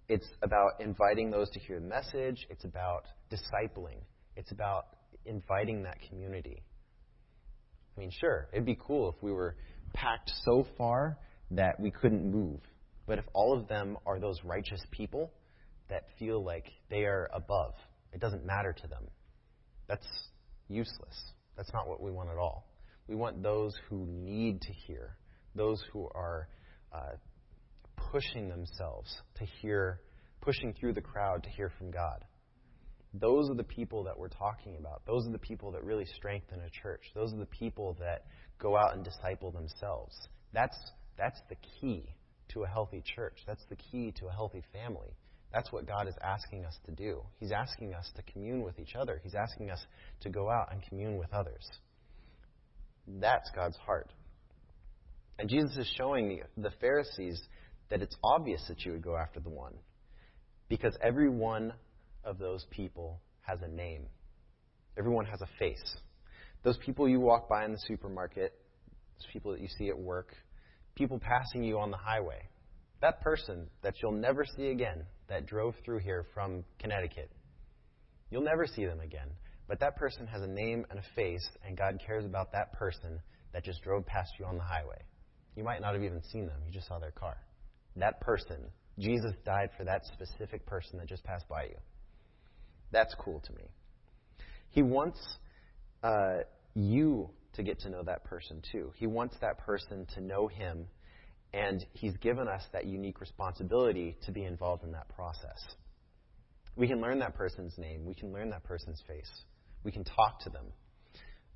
It's 0.09 0.29
about 0.43 0.81
inviting 0.81 1.33
those 1.33 1.51
to 1.51 1.59
hear 1.59 1.81
the 1.81 1.87
message. 1.87 2.47
It's 2.49 2.65
about 2.65 3.03
discipling. 3.31 3.99
It's 4.37 4.53
about 4.53 4.87
inviting 5.29 5.83
that 5.85 5.99
community. 6.09 6.63
I 7.97 8.01
mean, 8.01 8.11
sure, 8.11 8.49
it'd 8.53 8.65
be 8.65 8.79
cool 8.81 9.09
if 9.11 9.23
we 9.23 9.33
were 9.33 9.57
packed 9.93 10.31
so 10.45 10.67
far 10.77 11.19
that 11.51 11.79
we 11.81 11.91
couldn't 11.91 12.31
move. 12.31 12.61
But 13.07 13.19
if 13.19 13.25
all 13.33 13.59
of 13.59 13.69
them 13.69 13.97
are 14.07 14.21
those 14.21 14.39
righteous 14.45 14.81
people 14.91 15.33
that 15.89 16.05
feel 16.19 16.45
like 16.45 16.67
they 16.91 17.05
are 17.05 17.29
above, 17.35 17.75
it 18.13 18.21
doesn't 18.21 18.45
matter 18.45 18.73
to 18.73 18.87
them. 18.87 19.05
That's 19.89 20.07
useless. 20.69 21.33
That's 21.57 21.73
not 21.73 21.89
what 21.89 22.03
we 22.03 22.11
want 22.11 22.29
at 22.31 22.37
all. 22.37 22.69
We 23.09 23.17
want 23.17 23.43
those 23.43 23.75
who 23.89 24.07
need 24.07 24.61
to 24.63 24.73
hear, 24.73 25.17
those 25.55 25.83
who 25.93 26.09
are 26.15 26.49
uh, 26.93 27.17
pushing 28.13 28.49
themselves 28.49 29.15
to 29.39 29.45
hear, 29.61 30.01
pushing 30.43 30.75
through 30.75 30.93
the 30.93 31.01
crowd 31.01 31.43
to 31.45 31.51
hear 31.51 31.73
from 31.79 31.91
God. 31.91 32.25
Those 33.15 33.51
are 33.51 33.55
the 33.55 33.65
people 33.65 34.05
that 34.05 34.19
we're 34.19 34.29
talking 34.29 34.77
about. 34.79 35.03
Those 35.07 35.27
are 35.27 35.33
the 35.33 35.39
people 35.39 35.73
that 35.73 35.85
really 35.85 36.07
strengthen 36.17 36.61
a 36.61 36.71
church. 36.71 37.03
Those 37.15 37.33
are 37.33 37.39
the 37.39 37.47
people 37.47 37.97
that 38.01 38.27
go 38.59 38.77
out 38.77 38.95
and 38.95 39.05
disciple 39.05 39.51
themselves. 39.51 40.15
That's, 40.53 40.77
that's 41.17 41.41
the 41.49 41.57
key 41.81 42.05
to 42.51 42.65
a 42.65 42.67
healthy 42.67 43.03
church. 43.15 43.39
That's 43.47 43.65
the 43.71 43.77
key 43.77 44.13
to 44.19 44.27
a 44.27 44.33
healthy 44.33 44.63
family. 44.73 45.15
That's 45.53 45.73
what 45.73 45.87
God 45.87 46.09
is 46.09 46.15
asking 46.23 46.65
us 46.67 46.77
to 46.85 46.93
do. 46.93 47.23
He's 47.41 47.53
asking 47.53 47.95
us 47.95 48.11
to 48.17 48.23
commune 48.33 48.63
with 48.63 48.79
each 48.79 48.95
other. 48.95 49.21
He's 49.23 49.35
asking 49.35 49.71
us 49.71 49.81
to 50.21 50.29
go 50.29 50.51
out 50.51 50.73
and 50.73 50.83
commune 50.83 51.17
with 51.17 51.33
others. 51.33 51.67
That's 53.07 53.51
God's 53.55 53.77
heart. 53.79 54.13
And 55.39 55.49
Jesus 55.49 55.77
is 55.79 55.93
showing 55.97 56.43
the 56.57 56.73
Pharisees 56.81 57.41
that 57.91 58.03
it's 58.03 58.17
obvious 58.23 58.63
that 58.69 58.85
you 58.85 58.93
would 58.93 59.03
go 59.03 59.17
after 59.17 59.41
the 59.41 59.49
one. 59.49 59.75
Because 60.69 60.95
every 61.03 61.31
one 61.31 61.73
of 62.29 62.39
those 62.39 62.67
people 62.71 63.21
has 63.41 63.59
a 63.63 63.69
name, 63.69 64.03
everyone 64.99 65.25
has 65.25 65.41
a 65.41 65.49
face. 65.59 65.97
Those 66.63 66.77
people 66.85 67.09
you 67.09 67.21
walk 67.21 67.49
by 67.49 67.65
in 67.65 67.73
the 67.73 67.81
supermarket, 67.89 68.53
those 69.17 69.27
people 69.33 69.53
that 69.53 69.61
you 69.61 69.69
see 69.79 69.89
at 69.89 69.99
work, 69.99 70.35
people 70.95 71.19
passing 71.19 71.65
you 71.65 71.79
on 71.79 71.91
the 71.91 71.97
highway, 71.97 72.43
that 73.01 73.23
person 73.23 73.69
that 73.83 73.95
you'll 74.03 74.13
never 74.13 74.45
see 74.57 74.69
again 74.69 75.05
that 75.29 75.47
drove 75.47 75.75
through 75.85 76.01
here 76.01 76.27
from 76.35 76.65
Connecticut, 76.79 77.31
you'll 78.31 78.43
never 78.43 78.67
see 78.67 78.85
them 78.85 79.01
again. 79.01 79.29
But 79.67 79.81
that 79.81 79.97
person 79.97 80.27
has 80.27 80.43
a 80.43 80.47
name 80.47 80.85
and 80.91 80.99
a 80.99 81.03
face, 81.15 81.49
and 81.67 81.77
God 81.77 82.01
cares 82.05 82.25
about 82.25 82.53
that 82.53 82.73
person 82.73 83.21
that 83.53 83.65
just 83.65 83.83
drove 83.83 84.05
past 84.05 84.33
you 84.39 84.45
on 84.45 84.57
the 84.57 84.65
highway. 84.65 85.01
You 85.57 85.65
might 85.65 85.81
not 85.81 85.95
have 85.95 86.03
even 86.03 86.23
seen 86.31 86.47
them, 86.47 86.61
you 86.67 86.73
just 86.73 86.89
saw 86.89 86.99
their 86.99 87.11
car. 87.11 87.37
That 87.97 88.21
person, 88.21 88.57
Jesus 88.99 89.33
died 89.45 89.71
for 89.77 89.85
that 89.85 90.03
specific 90.07 90.67
person 90.67 90.99
that 90.99 91.09
just 91.09 91.25
passed 91.25 91.49
by 91.49 91.65
you. 91.65 91.77
That's 92.93 93.15
cool 93.19 93.41
to 93.47 93.53
me. 93.53 93.65
He 94.71 94.83
wants 94.83 95.19
uh, 96.03 96.39
you 96.75 97.31
to 97.55 97.63
get 97.63 97.81
to 97.81 97.91
know 97.91 98.03
that 98.05 98.25
person 98.25 98.63
too. 98.73 98.93
He 98.97 99.07
wants 99.07 99.37
that 99.41 99.59
person 99.59 100.07
to 100.15 100.21
know 100.21 100.47
him, 100.47 100.87
and 101.53 101.85
He's 101.93 102.17
given 102.19 102.49
us 102.49 102.63
that 102.73 102.87
unique 102.87 103.21
responsibility 103.21 104.17
to 104.27 104.33
be 104.33 104.45
involved 104.45 104.85
in 104.85 104.93
that 104.93 105.09
process. 105.09 105.59
We 106.77 106.87
can 106.87 107.01
learn 107.01 107.19
that 107.19 107.35
person's 107.35 107.77
name, 107.77 108.05
we 108.07 108.15
can 108.15 108.33
learn 108.33 108.51
that 108.51 108.65
person's 108.65 109.03
face. 109.09 109.31
We 109.85 109.93
can 109.93 110.05
talk 110.05 110.41
to 110.41 110.51
them. 110.51 110.67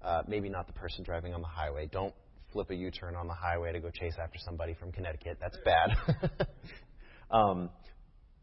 Uh, 0.03 0.23
maybe 0.27 0.49
not 0.49 0.67
the 0.67 0.73
person 0.73 1.05
driving 1.05 1.33
on 1.35 1.43
the 1.43 1.49
highway. 1.49 1.89
Don't 1.91 2.15
flip 2.53 2.71
a 2.71 2.75
U 2.75 2.91
turn 2.91 3.15
on 3.15 3.27
the 3.27 3.35
highway 3.35 3.73
to 3.73 3.81
go 3.81 3.91
chase 3.91 4.15
after 4.21 4.39
somebody 4.39 4.75
from 4.75 4.93
Connecticut. 4.93 5.39
That's 5.41 5.57
bad. 5.65 6.49
um, 7.31 7.71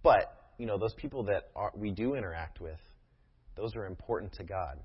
but, 0.03 0.38
you 0.59 0.67
know, 0.67 0.77
those 0.77 0.93
people 0.93 1.23
that 1.23 1.49
are, 1.55 1.71
we 1.75 1.89
do 1.89 2.13
interact 2.13 2.61
with, 2.61 2.79
those 3.57 3.75
are 3.75 3.87
important 3.87 4.33
to 4.33 4.43
God. 4.43 4.79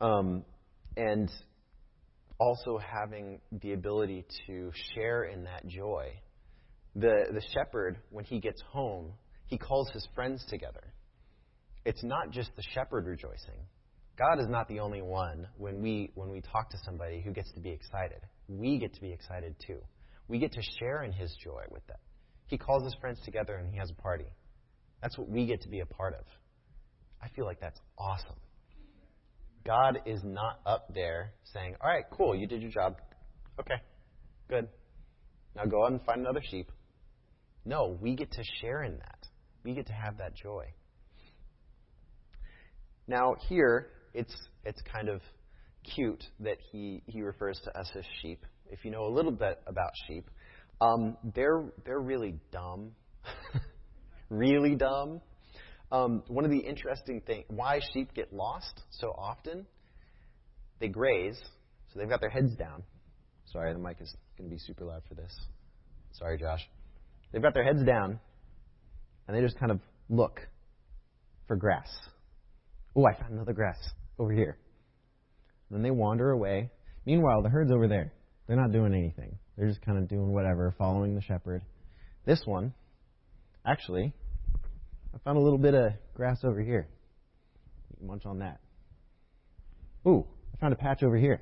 Um, 0.00 0.44
and 0.96 1.30
also 2.38 2.78
having 2.78 3.40
the 3.60 3.72
ability 3.72 4.24
to 4.46 4.72
share 4.94 5.24
in 5.24 5.44
that 5.44 5.66
joy. 5.66 6.12
The, 6.96 7.26
the 7.32 7.42
shepherd, 7.52 7.98
when 8.10 8.24
he 8.24 8.40
gets 8.40 8.62
home, 8.70 9.12
he 9.46 9.58
calls 9.58 9.90
his 9.92 10.08
friends 10.14 10.42
together 10.48 10.94
it's 11.88 12.04
not 12.04 12.30
just 12.30 12.54
the 12.54 12.62
shepherd 12.74 13.06
rejoicing. 13.06 13.64
God 14.18 14.40
is 14.40 14.46
not 14.46 14.68
the 14.68 14.80
only 14.80 15.00
one 15.00 15.48
when 15.56 15.80
we 15.80 16.10
when 16.14 16.28
we 16.28 16.42
talk 16.42 16.68
to 16.70 16.76
somebody 16.84 17.22
who 17.22 17.32
gets 17.32 17.50
to 17.52 17.60
be 17.60 17.70
excited. 17.70 18.20
We 18.46 18.78
get 18.78 18.92
to 18.94 19.00
be 19.00 19.10
excited 19.10 19.54
too. 19.66 19.78
We 20.28 20.38
get 20.38 20.52
to 20.52 20.60
share 20.78 21.02
in 21.02 21.12
his 21.12 21.34
joy 21.42 21.62
with 21.70 21.86
them. 21.86 21.96
He 22.48 22.58
calls 22.58 22.84
his 22.84 22.94
friends 23.00 23.18
together 23.24 23.56
and 23.56 23.70
he 23.70 23.78
has 23.78 23.90
a 23.90 23.94
party. 23.94 24.26
That's 25.00 25.16
what 25.16 25.28
we 25.28 25.46
get 25.46 25.62
to 25.62 25.68
be 25.68 25.80
a 25.80 25.86
part 25.86 26.14
of. 26.14 26.24
I 27.22 27.28
feel 27.28 27.44
like 27.44 27.60
that's 27.60 27.80
awesome. 27.98 28.36
God 29.64 30.00
is 30.06 30.20
not 30.24 30.60
up 30.66 30.92
there 30.94 31.34
saying, 31.52 31.76
"All 31.80 31.90
right, 31.90 32.04
cool, 32.10 32.34
you 32.34 32.46
did 32.46 32.62
your 32.62 32.70
job. 32.70 32.96
Okay. 33.60 33.80
Good. 34.48 34.68
Now 35.54 35.64
go 35.66 35.84
out 35.84 35.92
and 35.92 36.02
find 36.02 36.20
another 36.20 36.42
sheep." 36.42 36.70
No, 37.64 37.98
we 38.00 38.14
get 38.14 38.32
to 38.32 38.42
share 38.60 38.82
in 38.82 38.96
that. 38.98 39.26
We 39.62 39.74
get 39.74 39.86
to 39.88 39.92
have 39.92 40.18
that 40.18 40.34
joy. 40.34 40.72
Now, 43.06 43.34
here, 43.48 43.88
it's, 44.14 44.34
it's 44.64 44.80
kind 44.82 45.08
of 45.08 45.20
cute 45.94 46.24
that 46.40 46.58
he, 46.72 47.02
he 47.06 47.22
refers 47.22 47.60
to 47.64 47.78
us 47.78 47.90
as 47.94 48.04
sheep. 48.22 48.44
If 48.70 48.84
you 48.84 48.90
know 48.90 49.06
a 49.06 49.12
little 49.12 49.32
bit 49.32 49.60
about 49.66 49.92
sheep, 50.06 50.30
um, 50.80 51.16
they're, 51.34 51.64
they're 51.84 52.00
really 52.00 52.34
dumb. 52.52 52.92
really 54.30 54.74
dumb. 54.74 55.20
Um, 55.90 56.22
one 56.28 56.44
of 56.44 56.50
the 56.50 56.58
interesting 56.58 57.22
things, 57.26 57.44
why 57.48 57.80
sheep 57.92 58.12
get 58.14 58.32
lost 58.32 58.82
so 58.90 59.08
often, 59.08 59.66
they 60.80 60.88
graze, 60.88 61.38
so 61.92 61.98
they've 61.98 62.08
got 62.08 62.20
their 62.20 62.30
heads 62.30 62.54
down. 62.54 62.82
Sorry, 63.52 63.72
the 63.72 63.78
mic 63.78 63.96
is 64.00 64.14
going 64.36 64.50
to 64.50 64.54
be 64.54 64.60
super 64.60 64.84
loud 64.84 65.02
for 65.08 65.14
this. 65.14 65.34
Sorry, 66.12 66.38
Josh. 66.38 66.60
They've 67.32 67.42
got 67.42 67.54
their 67.54 67.64
heads 67.64 67.82
down, 67.84 68.20
and 69.26 69.36
they 69.36 69.40
just 69.40 69.58
kind 69.58 69.72
of 69.72 69.80
look 70.10 70.40
for 71.46 71.56
grass. 71.56 71.88
Oh, 72.94 73.06
I 73.06 73.18
found 73.18 73.32
another 73.32 73.54
grass 73.54 73.78
over 74.18 74.32
here. 74.32 74.58
Then 75.70 75.82
they 75.82 75.90
wander 75.90 76.30
away. 76.30 76.70
Meanwhile, 77.06 77.42
the 77.42 77.48
herd's 77.48 77.70
over 77.72 77.88
there. 77.88 78.12
They're 78.46 78.56
not 78.56 78.72
doing 78.72 78.94
anything. 78.94 79.38
They're 79.58 79.68
just 79.68 79.82
kind 79.82 79.98
of 79.98 80.08
doing 80.08 80.32
whatever, 80.32 80.72
following 80.78 81.16
the 81.16 81.20
shepherd. 81.20 81.62
This 82.24 82.40
one, 82.44 82.72
actually, 83.66 84.14
I 85.12 85.18
found 85.24 85.36
a 85.36 85.40
little 85.40 85.58
bit 85.58 85.74
of 85.74 85.94
grass 86.14 86.38
over 86.44 86.60
here. 86.62 86.86
You 88.00 88.06
munch 88.06 88.24
on 88.24 88.38
that. 88.38 88.60
Ooh, 90.06 90.24
I 90.54 90.60
found 90.60 90.72
a 90.72 90.76
patch 90.76 91.02
over 91.02 91.16
here. 91.16 91.40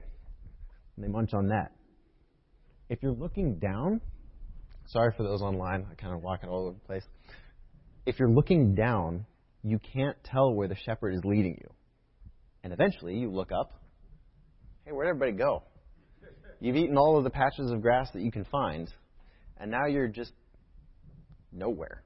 And 0.96 1.04
they 1.04 1.08
munch 1.08 1.34
on 1.34 1.48
that. 1.48 1.72
If 2.88 3.00
you're 3.02 3.12
looking 3.12 3.58
down, 3.58 4.00
sorry 4.86 5.12
for 5.14 5.22
those 5.22 5.42
online, 5.42 5.84
I 5.90 5.94
kind 5.94 6.14
of 6.14 6.22
walk 6.22 6.40
it 6.42 6.48
all 6.48 6.68
over 6.68 6.72
the 6.72 6.86
place. 6.86 7.04
If 8.06 8.18
you're 8.18 8.30
looking 8.30 8.74
down, 8.74 9.26
you 9.62 9.78
can't 9.92 10.16
tell 10.24 10.54
where 10.54 10.68
the 10.68 10.76
shepherd 10.86 11.14
is 11.14 11.20
leading 11.22 11.58
you. 11.60 11.68
And 12.64 12.72
eventually 12.72 13.16
you 13.16 13.30
look 13.30 13.50
up, 13.52 13.78
hey, 14.86 14.92
where'd 14.92 15.08
everybody 15.08 15.32
go? 15.32 15.64
You've 16.60 16.76
eaten 16.76 16.96
all 16.96 17.18
of 17.18 17.24
the 17.24 17.30
patches 17.30 17.70
of 17.70 17.82
grass 17.82 18.10
that 18.12 18.22
you 18.22 18.32
can 18.32 18.44
find, 18.44 18.88
and 19.58 19.70
now 19.70 19.86
you're 19.86 20.08
just 20.08 20.32
nowhere. 21.52 22.02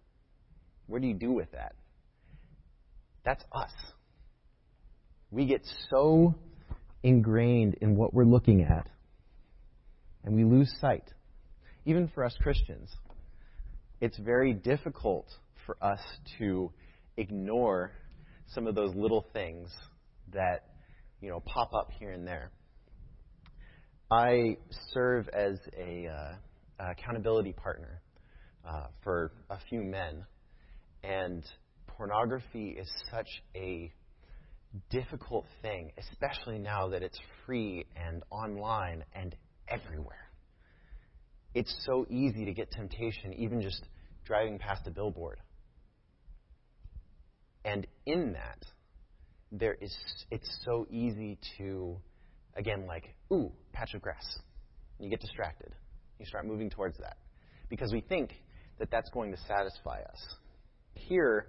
What 0.87 1.03
do 1.03 1.09
you 1.09 1.15
do 1.15 1.31
with 1.33 1.53
that? 1.53 1.75
That's 3.25 3.45
us. 3.53 3.71
We 5.31 5.47
get 5.47 5.63
so 5.91 6.35
ingrained 7.03 7.77
in 7.81 7.95
what 7.97 8.13
we're 8.13 8.25
looking 8.25 8.63
at, 8.63 8.89
and 10.25 10.35
we 10.35 10.45
lose 10.45 10.73
sight. 10.81 11.05
Even 11.87 12.09
for 12.09 12.25
us 12.25 12.37
Christians, 12.43 12.91
it's 14.01 14.19
very 14.19 14.53
difficult 14.53 15.27
for 15.65 15.77
us 15.81 16.01
to 16.39 16.73
ignore 17.17 17.93
some 18.49 18.67
of 18.67 18.75
those 18.75 18.95
little 18.97 19.25
things 19.33 19.71
that 20.33 20.65
you 21.21 21.29
know 21.29 21.41
pop 21.41 21.73
up 21.73 21.91
here 21.99 22.11
and 22.11 22.27
there. 22.27 22.51
I 24.11 24.57
serve 24.93 25.29
as 25.29 25.59
a 25.79 26.09
uh, 26.09 26.35
accountability 26.91 27.53
partner 27.53 28.03
uh, 28.69 28.87
for 29.05 29.31
a 29.49 29.59
few 29.69 29.83
men, 29.83 30.25
and 31.05 31.45
pornography 31.87 32.71
is 32.71 32.91
such 33.13 33.29
a 33.55 33.93
difficult 34.91 35.47
thing, 35.63 35.93
especially 35.97 36.59
now 36.59 36.89
that 36.89 37.05
it's 37.05 37.21
free 37.47 37.87
and 37.95 38.25
online 38.31 39.05
and 39.15 39.37
everywhere. 39.69 40.29
It's 41.55 41.73
so 41.87 42.05
easy 42.11 42.45
to 42.47 42.53
get 42.53 42.73
temptation, 42.73 43.33
even 43.35 43.63
just 43.63 43.85
driving 44.25 44.59
past 44.59 44.89
a 44.89 44.91
billboard. 44.91 45.39
And 47.65 47.87
in 48.07 48.33
that, 48.33 48.65
there 49.53 49.75
is 49.81 49.95
it's 50.33 50.59
so 50.65 50.89
easy 50.91 51.39
to 51.59 51.97
again 52.57 52.87
like 52.87 53.15
ooh 53.33 53.51
patch 53.73 53.95
of 53.95 54.03
grass. 54.03 54.25
You 54.99 55.09
get 55.09 55.21
distracted. 55.21 55.73
You 56.19 56.27
start 56.27 56.47
moving 56.47 56.71
towards 56.71 56.99
that. 56.99 57.17
Because 57.69 57.93
we 57.93 58.01
think 58.01 58.35
that 58.79 58.91
that's 58.91 59.09
going 59.11 59.31
to 59.33 59.39
satisfy 59.49 60.01
us. 60.01 60.35
Here 60.95 61.47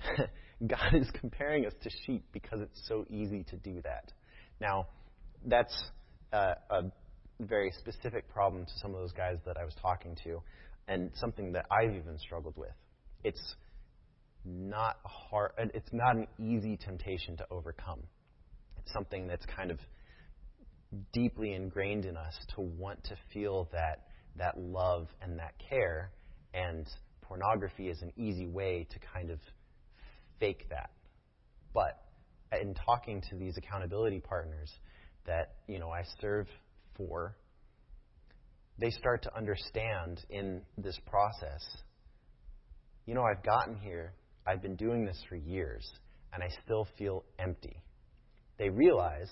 god 0.66 0.94
is 0.94 1.10
comparing 1.20 1.66
us 1.66 1.72
to 1.82 1.90
sheep 2.06 2.24
because 2.32 2.60
it's 2.60 2.80
so 2.88 3.04
easy 3.10 3.44
to 3.44 3.56
do 3.56 3.80
that. 3.82 4.12
Now 4.60 4.86
that's 5.46 5.74
uh, 6.32 6.54
a 6.70 6.82
very 7.40 7.72
specific 7.78 8.28
problem 8.28 8.64
to 8.64 8.72
some 8.82 8.92
of 8.94 9.00
those 9.00 9.12
guys 9.12 9.36
that 9.46 9.56
i 9.56 9.64
was 9.64 9.72
talking 9.80 10.16
to 10.24 10.42
and 10.88 11.10
something 11.14 11.52
that 11.52 11.66
i've 11.70 11.94
even 11.94 12.18
struggled 12.18 12.56
with. 12.56 12.72
It's 13.24 13.54
not 14.44 14.96
hard. 15.04 15.52
It's 15.74 15.92
not 15.92 16.16
an 16.16 16.26
easy 16.38 16.76
temptation 16.76 17.36
to 17.38 17.46
overcome. 17.50 18.00
Something 18.92 19.26
that's 19.26 19.44
kind 19.46 19.70
of 19.70 19.78
deeply 21.12 21.52
ingrained 21.52 22.06
in 22.06 22.16
us 22.16 22.34
to 22.54 22.62
want 22.62 23.02
to 23.04 23.16
feel 23.32 23.68
that 23.72 24.06
that 24.36 24.58
love 24.58 25.08
and 25.20 25.38
that 25.38 25.54
care. 25.68 26.12
And 26.54 26.86
pornography 27.22 27.88
is 27.88 28.00
an 28.02 28.12
easy 28.16 28.46
way 28.46 28.86
to 28.90 28.98
kind 29.12 29.30
of 29.30 29.38
fake 30.40 30.66
that. 30.70 30.90
But 31.74 32.00
in 32.60 32.74
talking 32.74 33.22
to 33.30 33.36
these 33.36 33.56
accountability 33.58 34.20
partners 34.20 34.72
that 35.26 35.56
you 35.66 35.78
know 35.78 35.90
I 35.90 36.02
serve 36.20 36.46
for, 36.96 37.36
they 38.78 38.90
start 38.90 39.22
to 39.24 39.36
understand 39.36 40.24
in 40.30 40.62
this 40.78 40.98
process. 41.06 41.62
You 43.04 43.14
know, 43.14 43.22
I've 43.22 43.42
gotten 43.42 43.76
here 43.76 44.14
I've 44.48 44.62
been 44.62 44.76
doing 44.76 45.04
this 45.04 45.22
for 45.28 45.36
years, 45.36 45.86
and 46.32 46.42
I 46.42 46.48
still 46.64 46.88
feel 46.96 47.24
empty. 47.38 47.82
They 48.58 48.68
realize 48.68 49.30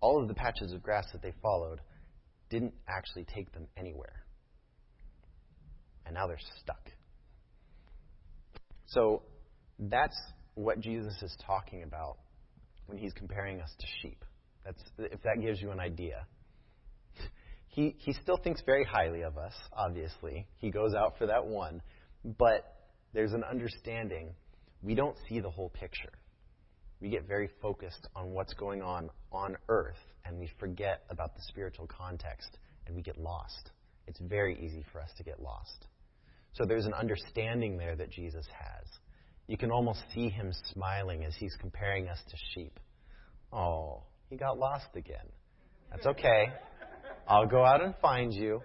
all 0.00 0.20
of 0.20 0.28
the 0.28 0.34
patches 0.34 0.72
of 0.72 0.82
grass 0.82 1.06
that 1.12 1.22
they 1.22 1.34
followed 1.42 1.80
didn't 2.48 2.74
actually 2.88 3.24
take 3.24 3.52
them 3.52 3.66
anywhere. 3.76 4.24
And 6.06 6.14
now 6.14 6.26
they're 6.26 6.38
stuck. 6.62 6.90
So 8.86 9.22
that's 9.78 10.16
what 10.54 10.80
Jesus 10.80 11.14
is 11.22 11.36
talking 11.46 11.84
about 11.84 12.18
when 12.86 12.98
he's 12.98 13.12
comparing 13.12 13.60
us 13.60 13.70
to 13.78 13.86
sheep. 14.02 14.24
That's, 14.64 14.82
if 14.98 15.22
that 15.22 15.40
gives 15.40 15.60
you 15.60 15.70
an 15.70 15.80
idea. 15.80 16.26
He, 17.72 17.94
he 17.98 18.12
still 18.14 18.36
thinks 18.36 18.60
very 18.66 18.84
highly 18.84 19.22
of 19.22 19.38
us, 19.38 19.52
obviously. 19.72 20.48
He 20.56 20.72
goes 20.72 20.92
out 20.92 21.16
for 21.18 21.28
that 21.28 21.46
one. 21.46 21.80
But 22.24 22.64
there's 23.14 23.32
an 23.32 23.44
understanding. 23.44 24.34
We 24.82 24.96
don't 24.96 25.16
see 25.28 25.38
the 25.38 25.50
whole 25.50 25.68
picture. 25.68 26.10
We 27.00 27.08
get 27.08 27.26
very 27.26 27.48
focused 27.62 28.08
on 28.14 28.30
what's 28.30 28.52
going 28.54 28.82
on 28.82 29.10
on 29.32 29.56
earth, 29.68 29.98
and 30.24 30.38
we 30.38 30.50
forget 30.58 31.02
about 31.08 31.34
the 31.34 31.42
spiritual 31.48 31.86
context, 31.86 32.58
and 32.86 32.94
we 32.94 33.02
get 33.02 33.18
lost. 33.18 33.70
It's 34.06 34.20
very 34.20 34.58
easy 34.62 34.84
for 34.92 35.00
us 35.00 35.10
to 35.16 35.22
get 35.22 35.40
lost. 35.40 35.86
So 36.52 36.64
there's 36.66 36.86
an 36.86 36.94
understanding 36.94 37.78
there 37.78 37.96
that 37.96 38.10
Jesus 38.10 38.46
has. 38.46 38.86
You 39.46 39.56
can 39.56 39.70
almost 39.70 40.00
see 40.14 40.28
him 40.28 40.52
smiling 40.72 41.24
as 41.24 41.34
he's 41.36 41.56
comparing 41.60 42.08
us 42.08 42.18
to 42.28 42.36
sheep. 42.54 42.78
Oh, 43.52 44.02
he 44.28 44.36
got 44.36 44.58
lost 44.58 44.88
again. 44.94 45.26
That's 45.90 46.06
okay. 46.06 46.46
I'll 47.26 47.46
go 47.46 47.64
out 47.64 47.82
and 47.82 47.94
find 48.02 48.32
you. 48.32 48.60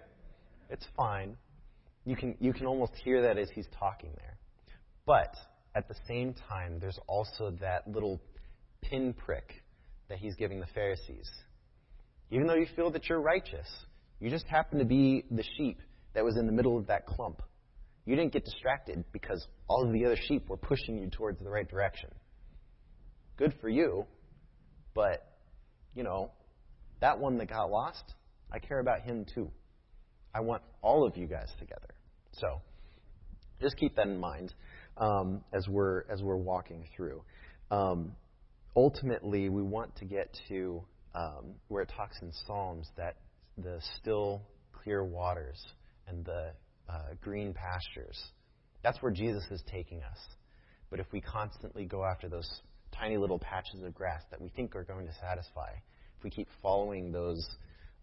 It's 0.70 0.86
fine. 0.96 1.38
You 2.06 2.16
can, 2.16 2.36
you 2.40 2.54
can 2.54 2.66
almost 2.66 2.94
hear 3.04 3.22
that 3.24 3.38
as 3.38 3.50
he's 3.54 3.68
talking 3.80 4.12
there. 4.18 4.38
But 5.06 5.36
at 5.76 5.90
the 5.90 5.96
same 6.08 6.34
time, 6.50 6.80
there's 6.80 7.00
also 7.08 7.52
that 7.60 7.88
little 7.88 8.22
pinprick 8.82 9.62
that 10.08 10.18
he's 10.18 10.36
giving 10.36 10.60
the 10.60 10.68
Pharisees. 10.68 11.30
Even 12.32 12.48
though 12.48 12.56
you 12.56 12.68
feel 12.76 12.90
that 12.92 13.10
you're 13.10 13.22
righteous, 13.22 13.68
you 14.20 14.30
just 14.30 14.46
happen 14.48 14.80
to 14.80 14.86
be 14.86 15.26
the 15.30 15.44
sheep 15.58 15.80
that 16.14 16.24
was 16.24 16.38
in 16.38 16.46
the 16.46 16.52
middle 16.52 16.78
of 16.78 16.88
that 16.88 17.06
clump. 17.06 17.42
You 18.06 18.16
didn't 18.16 18.32
get 18.32 18.46
distracted 18.46 19.04
because 19.12 19.46
all 19.68 19.86
of 19.86 19.92
the 19.92 20.06
other 20.06 20.18
sheep 20.28 20.48
were 20.48 20.58
pushing 20.58 20.98
you 20.98 21.10
towards 21.10 21.40
the 21.40 21.50
right 21.50 21.68
direction. 21.68 22.10
Good 23.38 23.54
for 23.60 23.68
you, 23.68 24.06
but, 24.94 25.28
you 25.94 26.04
know, 26.04 26.32
that 27.02 27.20
one 27.20 27.38
that 27.40 27.50
got 27.50 27.70
lost, 27.70 28.14
I 28.52 28.60
care 28.60 28.80
about 28.80 29.02
him 29.02 29.26
too. 29.34 29.52
I 30.34 30.40
want 30.40 30.62
all 30.82 31.06
of 31.06 31.18
you 31.18 31.28
guys 31.28 31.50
together. 31.60 31.94
So, 32.32 32.62
just 33.62 33.78
keep 33.78 33.96
that 33.96 34.08
in 34.08 34.20
mind 34.20 34.54
um, 34.98 35.44
as 35.54 35.68
we're 35.68 36.04
as 36.10 36.22
we're 36.22 36.38
walking 36.38 36.86
through. 36.96 37.22
Um, 37.72 38.14
ultimately, 38.76 39.50
we 39.50 39.62
want 39.62 39.96
to 39.98 40.06
get 40.06 40.38
to 40.50 40.84
um, 41.14 41.56
where 41.68 41.84
it 41.84 41.92
talks 41.96 42.18
in 42.22 42.32
Psalms 42.46 42.88
that 42.98 43.16
the 43.58 43.80
still, 44.00 44.42
clear 44.74 45.04
waters 45.04 45.64
and 46.08 46.26
the 46.26 46.52
uh, 46.90 47.14
green 47.22 47.54
pastures. 47.54 48.22
That's 48.84 49.02
where 49.02 49.12
Jesus 49.12 49.44
is 49.50 49.64
taking 49.72 50.04
us. 50.04 50.18
But 50.90 51.00
if 51.00 51.08
we 51.12 51.22
constantly 51.22 51.86
go 51.86 52.04
after 52.04 52.30
those 52.30 52.50
tiny 52.92 53.18
little 53.18 53.40
patches 53.40 53.82
of 53.84 53.94
grass 53.96 54.22
that 54.32 54.42
we 54.42 54.50
think 54.50 54.76
are 54.76 54.84
going 54.84 55.08
to 55.08 55.14
satisfy, 55.20 55.70
if 56.18 56.24
we 56.24 56.30
keep 56.30 56.48
following 56.62 57.12
those, 57.12 57.44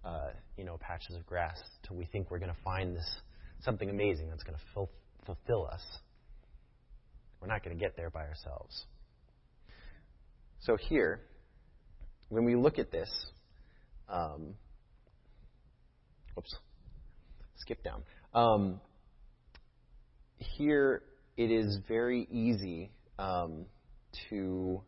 uh, 0.04 0.30
you 0.56 0.64
know, 0.64 0.78
patches 0.78 1.14
of 1.16 1.24
grass 1.26 1.58
till 1.86 1.96
we 1.96 2.06
think 2.06 2.30
we're 2.30 2.38
going 2.38 2.50
to 2.50 2.62
find 2.64 2.96
this 2.96 3.16
something 3.64 3.90
amazing 3.90 4.28
that's 4.28 4.42
going 4.42 4.58
to 4.58 4.88
fulfill 5.24 5.66
us, 5.66 5.82
we're 7.42 7.48
not 7.48 7.64
going 7.64 7.76
to 7.76 7.80
get 7.80 7.96
there 7.96 8.08
by 8.08 8.20
ourselves. 8.20 8.86
So, 10.60 10.76
here, 10.76 11.20
when 12.28 12.44
we 12.44 12.54
look 12.54 12.78
at 12.78 12.92
this, 12.92 13.10
um, 14.08 14.54
oops, 16.38 16.54
skip 17.56 17.82
down. 17.82 18.04
Um, 18.32 18.80
here, 20.38 21.02
it 21.36 21.50
is 21.50 21.78
very 21.88 22.28
easy 22.30 22.92
um, 23.18 23.66
to 24.30 24.80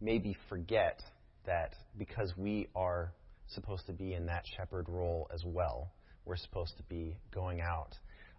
maybe 0.00 0.36
forget 0.48 1.00
that 1.46 1.74
because 1.96 2.32
we 2.36 2.66
are 2.74 3.12
supposed 3.46 3.86
to 3.86 3.92
be 3.92 4.14
in 4.14 4.26
that 4.26 4.42
shepherd 4.56 4.88
role 4.88 5.30
as 5.32 5.44
well, 5.46 5.92
we're 6.24 6.36
supposed 6.36 6.76
to 6.78 6.82
be 6.84 7.16
going 7.32 7.60
out 7.60 7.94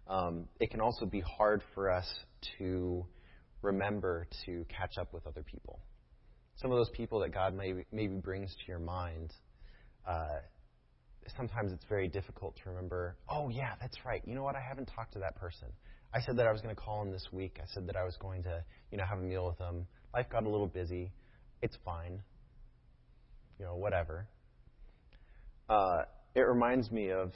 um, 0.08 0.44
it 0.60 0.70
can 0.70 0.80
also 0.80 1.06
be 1.06 1.20
hard 1.20 1.62
for 1.74 1.90
us 1.90 2.06
to 2.58 3.04
remember 3.62 4.26
to 4.46 4.64
catch 4.68 4.98
up 4.98 5.12
with 5.12 5.26
other 5.26 5.42
people. 5.42 5.80
Some 6.56 6.70
of 6.70 6.78
those 6.78 6.90
people 6.90 7.20
that 7.20 7.34
God 7.34 7.54
maybe, 7.54 7.84
maybe 7.92 8.14
brings 8.14 8.50
to 8.50 8.62
your 8.68 8.78
mind, 8.78 9.32
uh, 10.08 10.38
sometimes 11.36 11.72
it's 11.72 11.84
very 11.88 12.08
difficult 12.08 12.56
to 12.62 12.70
remember, 12.70 13.16
oh, 13.28 13.48
yeah, 13.48 13.72
that's 13.80 13.96
right. 14.04 14.22
You 14.24 14.34
know 14.34 14.42
what? 14.42 14.54
I 14.54 14.60
haven't 14.60 14.86
talked 14.86 15.12
to 15.14 15.18
that 15.20 15.36
person. 15.36 15.68
I 16.14 16.20
said 16.20 16.38
that 16.38 16.46
I 16.46 16.52
was 16.52 16.62
going 16.62 16.74
to 16.74 16.80
call 16.80 17.02
him 17.02 17.10
this 17.10 17.28
week. 17.32 17.58
I 17.60 17.66
said 17.74 17.86
that 17.88 17.96
I 17.96 18.04
was 18.04 18.16
going 18.16 18.42
to, 18.44 18.62
you 18.90 18.98
know, 18.98 19.04
have 19.04 19.18
a 19.18 19.22
meal 19.22 19.46
with 19.46 19.58
him. 19.58 19.86
Life 20.14 20.26
got 20.30 20.44
a 20.44 20.48
little 20.48 20.68
busy. 20.68 21.12
It's 21.62 21.76
fine. 21.84 22.22
You 23.58 23.66
know, 23.66 23.74
whatever. 23.74 24.28
Uh, 25.68 26.02
it 26.34 26.42
reminds 26.42 26.90
me 26.90 27.10
of 27.10 27.32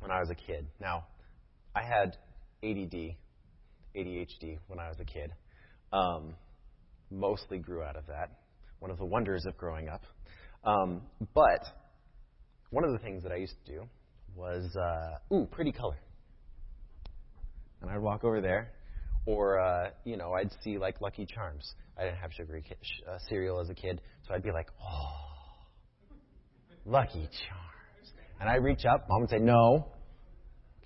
when 0.00 0.10
I 0.10 0.20
was 0.20 0.28
a 0.30 0.34
kid. 0.34 0.66
Now, 0.80 1.06
I 1.74 1.82
had 1.82 2.16
ADD, 2.62 3.16
ADHD 3.96 4.58
when 4.68 4.78
I 4.78 4.88
was 4.88 4.98
a 5.00 5.04
kid. 5.04 5.32
Um, 5.92 6.34
mostly 7.10 7.58
grew 7.58 7.82
out 7.82 7.96
of 7.96 8.06
that. 8.06 8.30
One 8.78 8.90
of 8.90 8.98
the 8.98 9.04
wonders 9.04 9.44
of 9.46 9.56
growing 9.56 9.88
up. 9.88 10.02
Um, 10.64 11.02
but 11.34 11.64
one 12.70 12.84
of 12.84 12.92
the 12.92 12.98
things 12.98 13.22
that 13.22 13.32
I 13.32 13.36
used 13.36 13.54
to 13.66 13.72
do 13.72 13.82
was, 14.34 14.74
uh, 14.76 15.34
ooh, 15.34 15.46
pretty 15.50 15.72
color. 15.72 15.98
And 17.80 17.90
I'd 17.90 18.00
walk 18.00 18.24
over 18.24 18.40
there, 18.40 18.72
or 19.26 19.60
uh, 19.60 19.90
you 20.04 20.16
know, 20.16 20.32
I'd 20.32 20.50
see 20.62 20.78
like 20.78 21.00
Lucky 21.00 21.26
Charms. 21.26 21.74
I 21.98 22.04
didn't 22.04 22.18
have 22.18 22.32
sugary 22.32 22.62
ki- 22.62 22.74
sh- 22.82 23.02
uh, 23.08 23.18
cereal 23.28 23.60
as 23.60 23.68
a 23.68 23.74
kid, 23.74 24.00
so 24.26 24.34
I'd 24.34 24.42
be 24.42 24.50
like, 24.50 24.68
oh, 24.82 25.24
Lucky 26.86 27.28
Charms. 27.46 28.12
And 28.40 28.48
I'd 28.48 28.64
reach 28.64 28.84
up, 28.84 29.06
mom 29.08 29.20
would 29.20 29.30
say, 29.30 29.38
no. 29.38 29.88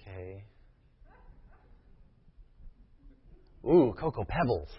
Okay. 0.01 0.44
Ooh, 3.68 3.94
Cocoa 3.98 4.24
Pebbles. 4.24 4.70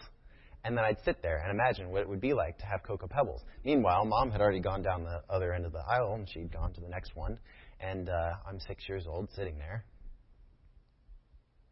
And 0.65 0.75
then 0.77 0.83
I'd 0.83 0.97
sit 1.05 1.21
there 1.21 1.37
and 1.37 1.51
imagine 1.51 1.89
what 1.89 2.01
it 2.01 2.09
would 2.09 2.19
be 2.19 2.33
like 2.33 2.57
to 2.57 2.65
have 2.65 2.83
Cocoa 2.83 3.07
Pebbles. 3.07 3.41
Meanwhile, 3.63 4.05
mom 4.05 4.31
had 4.31 4.41
already 4.41 4.59
gone 4.59 4.81
down 4.81 5.03
the 5.03 5.21
other 5.29 5.53
end 5.53 5.65
of 5.65 5.71
the 5.71 5.79
aisle 5.87 6.15
and 6.15 6.27
she'd 6.29 6.51
gone 6.51 6.73
to 6.73 6.81
the 6.81 6.89
next 6.89 7.15
one. 7.15 7.39
And 7.79 8.09
uh, 8.09 8.33
I'm 8.47 8.59
six 8.59 8.89
years 8.89 9.05
old 9.07 9.29
sitting 9.35 9.57
there. 9.57 9.85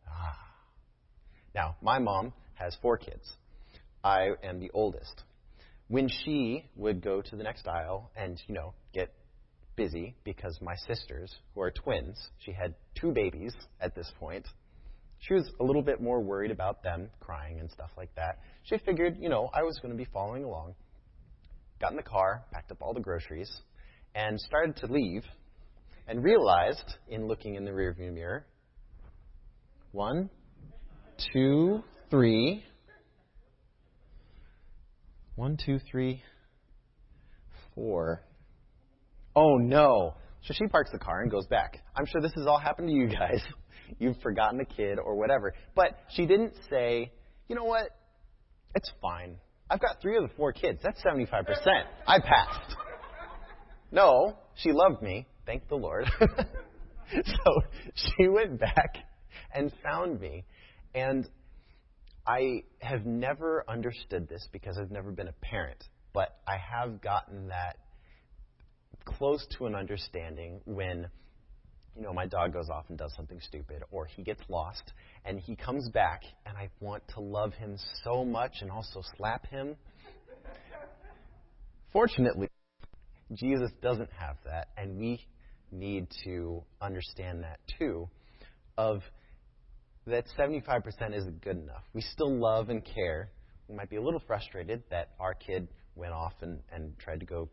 Ah. 0.08 0.38
Now, 1.54 1.76
my 1.82 2.00
mom 2.00 2.34
has 2.54 2.78
four 2.82 2.98
kids. 2.98 3.34
I 4.04 4.30
am 4.44 4.60
the 4.60 4.72
oldest. 4.74 5.24
When 5.90 6.08
she 6.08 6.66
would 6.76 7.02
go 7.02 7.22
to 7.22 7.36
the 7.36 7.44
next 7.44 7.68
aisle 7.68 8.12
and, 8.16 8.42
you 8.48 8.54
know, 8.54 8.74
get 8.94 9.14
busy 9.76 10.16
because 10.24 10.60
my 10.62 10.76
sisters, 10.88 11.34
who 11.56 11.62
are 11.62 11.72
twins, 11.72 12.18
she 12.40 12.52
had 12.52 12.74
two 13.00 13.12
babies 13.12 13.54
at 13.82 13.96
this 13.96 14.12
point, 14.20 14.48
she 15.20 15.34
was 15.34 15.50
a 15.60 15.64
little 15.64 15.82
bit 15.82 16.02
more 16.02 16.22
worried 16.22 16.52
about 16.52 16.84
them 16.84 17.10
crying 17.20 17.60
and 17.60 17.70
stuff 17.72 17.90
like 17.98 18.14
that. 18.16 18.40
She 18.64 18.78
figured, 18.80 19.18
you 19.20 19.30
know, 19.30 19.50
I 19.54 19.64
was 19.64 19.80
going 19.80 19.92
to 19.92 19.98
be 19.98 20.08
following 20.14 20.44
along. 20.44 20.76
Got 21.80 21.92
in 21.92 21.98
the 21.98 22.04
car, 22.04 22.44
packed 22.52 22.72
up 22.72 22.78
all 22.82 22.94
the 22.94 23.02
groceries, 23.02 23.52
and 24.16 24.40
started 24.40 24.78
to 24.78 24.88
leave, 24.88 25.24
and 26.08 26.24
realized, 26.24 26.96
in 27.10 27.28
looking 27.28 27.56
in 27.56 27.66
the 27.66 27.72
rearview 27.72 28.14
mirror, 28.14 28.46
one, 29.92 30.30
two, 31.34 31.84
three, 32.10 32.64
one, 35.36 35.58
two, 35.64 35.80
three, 35.92 36.24
four. 37.76 38.24
Oh 39.36 39.58
no. 39.58 40.16
So 40.44 40.54
she 40.54 40.68
parks 40.68 40.92
the 40.92 41.00
car 41.00 41.22
and 41.22 41.30
goes 41.30 41.46
back. 41.48 41.84
I'm 41.96 42.06
sure 42.06 42.22
this 42.22 42.34
has 42.36 42.48
all 42.48 42.60
happened 42.60 42.88
to 42.88 42.94
you 42.94 43.08
guys. 43.08 43.42
You've 44.00 44.20
forgotten 44.22 44.60
a 44.60 44.66
kid 44.66 45.00
or 45.00 45.16
whatever. 45.16 45.54
But 45.76 45.98
she 46.10 46.26
didn't 46.26 46.54
say, 46.70 47.12
you 47.48 47.56
know 47.56 47.64
what? 47.64 47.90
It's 48.76 48.92
fine. 49.02 49.38
I've 49.70 49.82
got 49.82 50.02
three 50.02 50.18
of 50.18 50.24
the 50.24 50.36
four 50.36 50.54
kids. 50.54 50.80
That's 50.84 51.02
75%. 51.04 51.44
I 52.06 52.20
passed. 52.20 52.76
No, 53.92 54.38
she 54.56 54.72
loved 54.72 55.02
me. 55.02 55.28
Thank 55.46 55.68
the 55.70 55.76
Lord. 55.76 56.06
so 56.20 57.62
she 57.96 58.28
went 58.28 58.60
back 58.60 58.96
and 59.54 59.72
found 59.84 60.20
me. 60.20 60.46
And 60.94 61.28
I 62.26 62.64
have 62.80 63.06
never 63.06 63.64
understood 63.68 64.28
this 64.28 64.48
because 64.52 64.78
I've 64.78 64.92
never 64.92 65.12
been 65.12 65.30
a 65.30 65.36
parent, 65.42 65.82
but 66.14 66.38
I 66.46 66.58
have 66.58 67.02
gotten 67.02 67.48
that 67.48 67.78
close 69.06 69.46
to 69.58 69.66
an 69.66 69.76
understanding 69.76 70.60
when 70.66 71.08
you 71.98 72.04
know 72.04 72.14
my 72.14 72.28
dog 72.28 72.54
goes 72.54 72.70
off 72.70 72.86
and 72.90 72.98
does 72.98 73.12
something 73.16 73.40
stupid 73.42 73.84
or 73.92 74.06
he 74.06 74.22
gets 74.22 74.42
lost 74.50 74.94
and 75.26 75.40
he 75.40 75.56
comes 75.56 75.90
back 75.90 76.22
and 76.46 76.56
I 76.56 76.70
want 76.80 77.04
to 77.16 77.22
love 77.22 77.54
him 77.54 77.78
so 78.04 78.24
much 78.24 78.58
and 78.62 78.70
also 78.70 79.02
slap 79.18 79.48
him. 79.48 79.76
Fortunately, 81.92 82.50
Jesus 83.34 83.72
doesn't 83.82 84.12
have 84.12 84.38
that 84.46 84.68
and 84.78 84.98
we 84.98 85.26
need 85.72 86.08
to 86.24 86.64
understand 86.82 87.44
that 87.44 87.60
too 87.80 88.08
of 88.78 89.02
that 90.06 90.26
75% 90.38 90.84
isn't 91.18 91.42
good 91.42 91.58
enough. 91.58 91.84
We 91.94 92.02
still 92.02 92.32
love 92.32 92.70
and 92.70 92.84
care. 92.86 93.32
We 93.68 93.76
might 93.76 93.90
be 93.90 93.96
a 93.96 94.02
little 94.02 94.22
frustrated 94.28 94.84
that 94.92 95.10
our 95.20 95.34
kid 95.34 95.68
went 95.96 96.14
off 96.14 96.34
and, 96.42 96.60
and 96.72 96.98
tried 97.00 97.20
to 97.22 97.26
go 97.26 97.50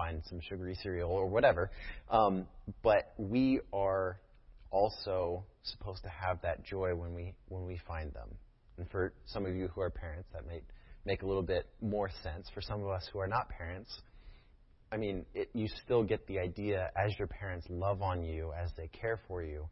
find 0.00 0.22
some 0.28 0.40
sugary 0.48 0.76
cereal 0.82 1.10
or 1.10 1.26
whatever. 1.26 1.70
Um, 2.10 2.46
but 2.82 3.12
we 3.18 3.60
are 3.72 4.18
also 4.70 5.44
supposed 5.62 6.02
to 6.04 6.08
have 6.08 6.40
that 6.42 6.64
joy 6.64 6.94
when 6.94 7.14
we 7.14 7.34
when 7.48 7.66
we 7.66 7.78
find 7.86 8.12
them. 8.12 8.28
And 8.78 8.90
for 8.90 9.12
some 9.26 9.44
of 9.44 9.54
you 9.54 9.68
who 9.74 9.80
are 9.82 9.90
parents, 9.90 10.28
that 10.32 10.46
may 10.46 10.62
make 11.04 11.22
a 11.22 11.26
little 11.26 11.42
bit 11.42 11.66
more 11.82 12.10
sense. 12.22 12.48
For 12.54 12.62
some 12.62 12.82
of 12.82 12.88
us 12.88 13.08
who 13.12 13.18
are 13.18 13.28
not 13.28 13.48
parents, 13.48 13.90
I 14.92 14.96
mean, 14.96 15.26
it, 15.34 15.50
you 15.54 15.66
still 15.84 16.02
get 16.02 16.26
the 16.26 16.38
idea 16.38 16.90
as 16.96 17.12
your 17.18 17.28
parents 17.28 17.66
love 17.68 18.00
on 18.02 18.24
you, 18.24 18.52
as 18.52 18.70
they 18.76 18.88
care 18.88 19.20
for 19.28 19.42
you, 19.42 19.68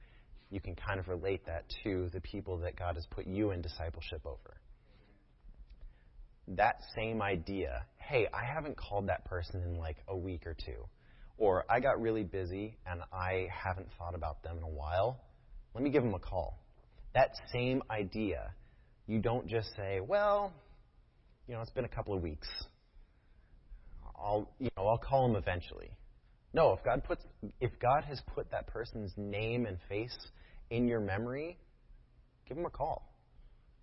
you 0.50 0.60
can 0.60 0.74
kind 0.74 1.00
of 1.00 1.08
relate 1.08 1.44
that 1.46 1.64
to 1.84 2.08
the 2.12 2.20
people 2.20 2.58
that 2.58 2.76
God 2.76 2.96
has 2.96 3.06
put 3.10 3.26
you 3.26 3.50
in 3.50 3.62
discipleship 3.62 4.22
over. 4.24 4.60
That 6.56 6.80
same 6.96 7.20
idea, 7.20 7.84
hey, 7.98 8.26
I 8.32 8.42
haven't 8.44 8.76
called 8.76 9.08
that 9.08 9.24
person 9.26 9.62
in 9.62 9.76
like 9.76 9.98
a 10.08 10.16
week 10.16 10.46
or 10.46 10.54
two, 10.54 10.88
or 11.36 11.64
I 11.70 11.80
got 11.80 12.00
really 12.00 12.24
busy 12.24 12.78
and 12.86 13.02
I 13.12 13.48
haven't 13.52 13.88
thought 13.98 14.14
about 14.14 14.42
them 14.42 14.56
in 14.56 14.62
a 14.62 14.68
while. 14.68 15.20
Let 15.74 15.84
me 15.84 15.90
give 15.90 16.02
them 16.02 16.14
a 16.14 16.18
call. 16.18 16.58
That 17.14 17.32
same 17.52 17.82
idea, 17.90 18.50
you 19.06 19.20
don't 19.20 19.46
just 19.46 19.68
say, 19.76 20.00
well, 20.00 20.52
you 21.46 21.54
know, 21.54 21.60
it's 21.60 21.70
been 21.70 21.84
a 21.84 21.88
couple 21.88 22.14
of 22.14 22.22
weeks. 22.22 22.48
I'll, 24.16 24.50
you 24.58 24.70
know, 24.76 24.86
I'll 24.86 24.98
call 24.98 25.28
them 25.28 25.36
eventually. 25.36 25.90
No, 26.54 26.72
if 26.72 26.82
God 26.82 27.04
puts, 27.04 27.22
if 27.60 27.78
God 27.78 28.04
has 28.04 28.20
put 28.34 28.50
that 28.52 28.66
person's 28.68 29.12
name 29.16 29.66
and 29.66 29.76
face 29.88 30.16
in 30.70 30.88
your 30.88 31.00
memory, 31.00 31.58
give 32.48 32.56
them 32.56 32.66
a 32.66 32.70
call. 32.70 33.12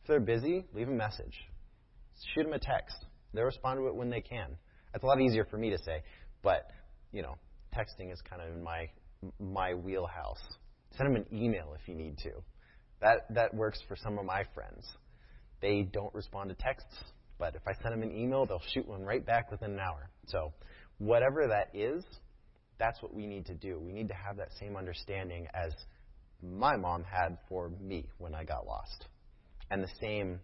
If 0.02 0.08
they're 0.08 0.20
busy, 0.20 0.66
leave 0.74 0.90
a 0.90 0.92
message. 0.92 1.36
Shoot 2.34 2.44
them 2.44 2.54
a 2.54 2.60
text. 2.60 3.06
They'll 3.34 3.44
respond 3.44 3.80
to 3.80 3.88
it 3.88 3.96
when 3.96 4.10
they 4.10 4.22
can. 4.22 4.56
That's 4.92 5.04
a 5.04 5.08
lot 5.08 5.22
easier 5.22 5.46
for 5.46 5.58
me 5.58 5.70
to 5.72 5.78
say, 5.78 6.04
but 6.42 6.68
you 7.12 7.22
know, 7.22 7.36
texting 7.76 8.12
is 8.12 8.22
kind 8.30 8.42
of 8.42 8.56
in 8.56 8.64
my 8.64 8.90
my 9.40 9.74
wheelhouse. 9.74 10.42
Send 10.98 11.10
them 11.10 11.16
an 11.16 11.26
email 11.38 11.76
if 11.80 11.88
you 11.88 11.96
need 11.96 12.18
to. 12.20 12.32
That 13.02 13.26
that 13.32 13.54
works 13.54 13.80
for 13.88 13.96
some 13.96 14.18
of 14.18 14.26
my 14.26 14.44
friends. 14.54 14.86
They 15.62 15.82
don't 15.82 16.14
respond 16.14 16.50
to 16.50 16.56
texts, 16.56 16.96
but 17.38 17.56
if 17.56 17.62
I 17.68 17.74
send 17.82 17.94
them 17.94 18.04
an 18.04 18.16
email, 18.16 18.46
they'll 18.46 18.62
shoot 18.74 18.88
one 18.88 19.04
right 19.04 19.26
back 19.26 19.52
within 19.52 19.72
an 19.72 19.80
hour. 19.80 20.10
So, 20.28 20.54
whatever 20.98 21.48
that 21.48 21.78
is, 21.78 22.04
that's 22.78 23.02
what 23.02 23.14
we 23.14 23.26
need 23.26 23.46
to 23.48 23.54
do. 23.54 23.80
We 23.80 23.92
need 23.92 24.08
to 24.10 24.14
have 24.14 24.38
that 24.38 24.50
same 24.60 24.76
understanding 24.76 25.48
as 25.54 25.72
my 26.42 26.76
mom 26.76 27.04
had 27.04 27.38
for 27.50 27.70
me 27.82 28.10
when 28.18 28.36
I 28.36 28.44
got 28.44 28.66
lost, 28.66 29.08
and 29.72 29.84
the 29.84 29.90
same 30.00 30.40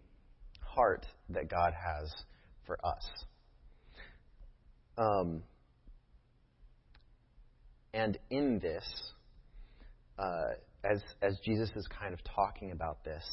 heart 0.74 1.06
that 1.30 1.48
God 1.48 1.72
has 1.74 2.12
for 2.66 2.78
us. 2.84 3.08
Um, 4.96 5.42
and 7.94 8.18
in 8.30 8.58
this, 8.58 8.84
uh, 10.18 10.54
as, 10.84 11.02
as 11.20 11.38
Jesus 11.44 11.70
is 11.76 11.86
kind 11.98 12.14
of 12.14 12.20
talking 12.24 12.70
about 12.72 13.04
this, 13.04 13.24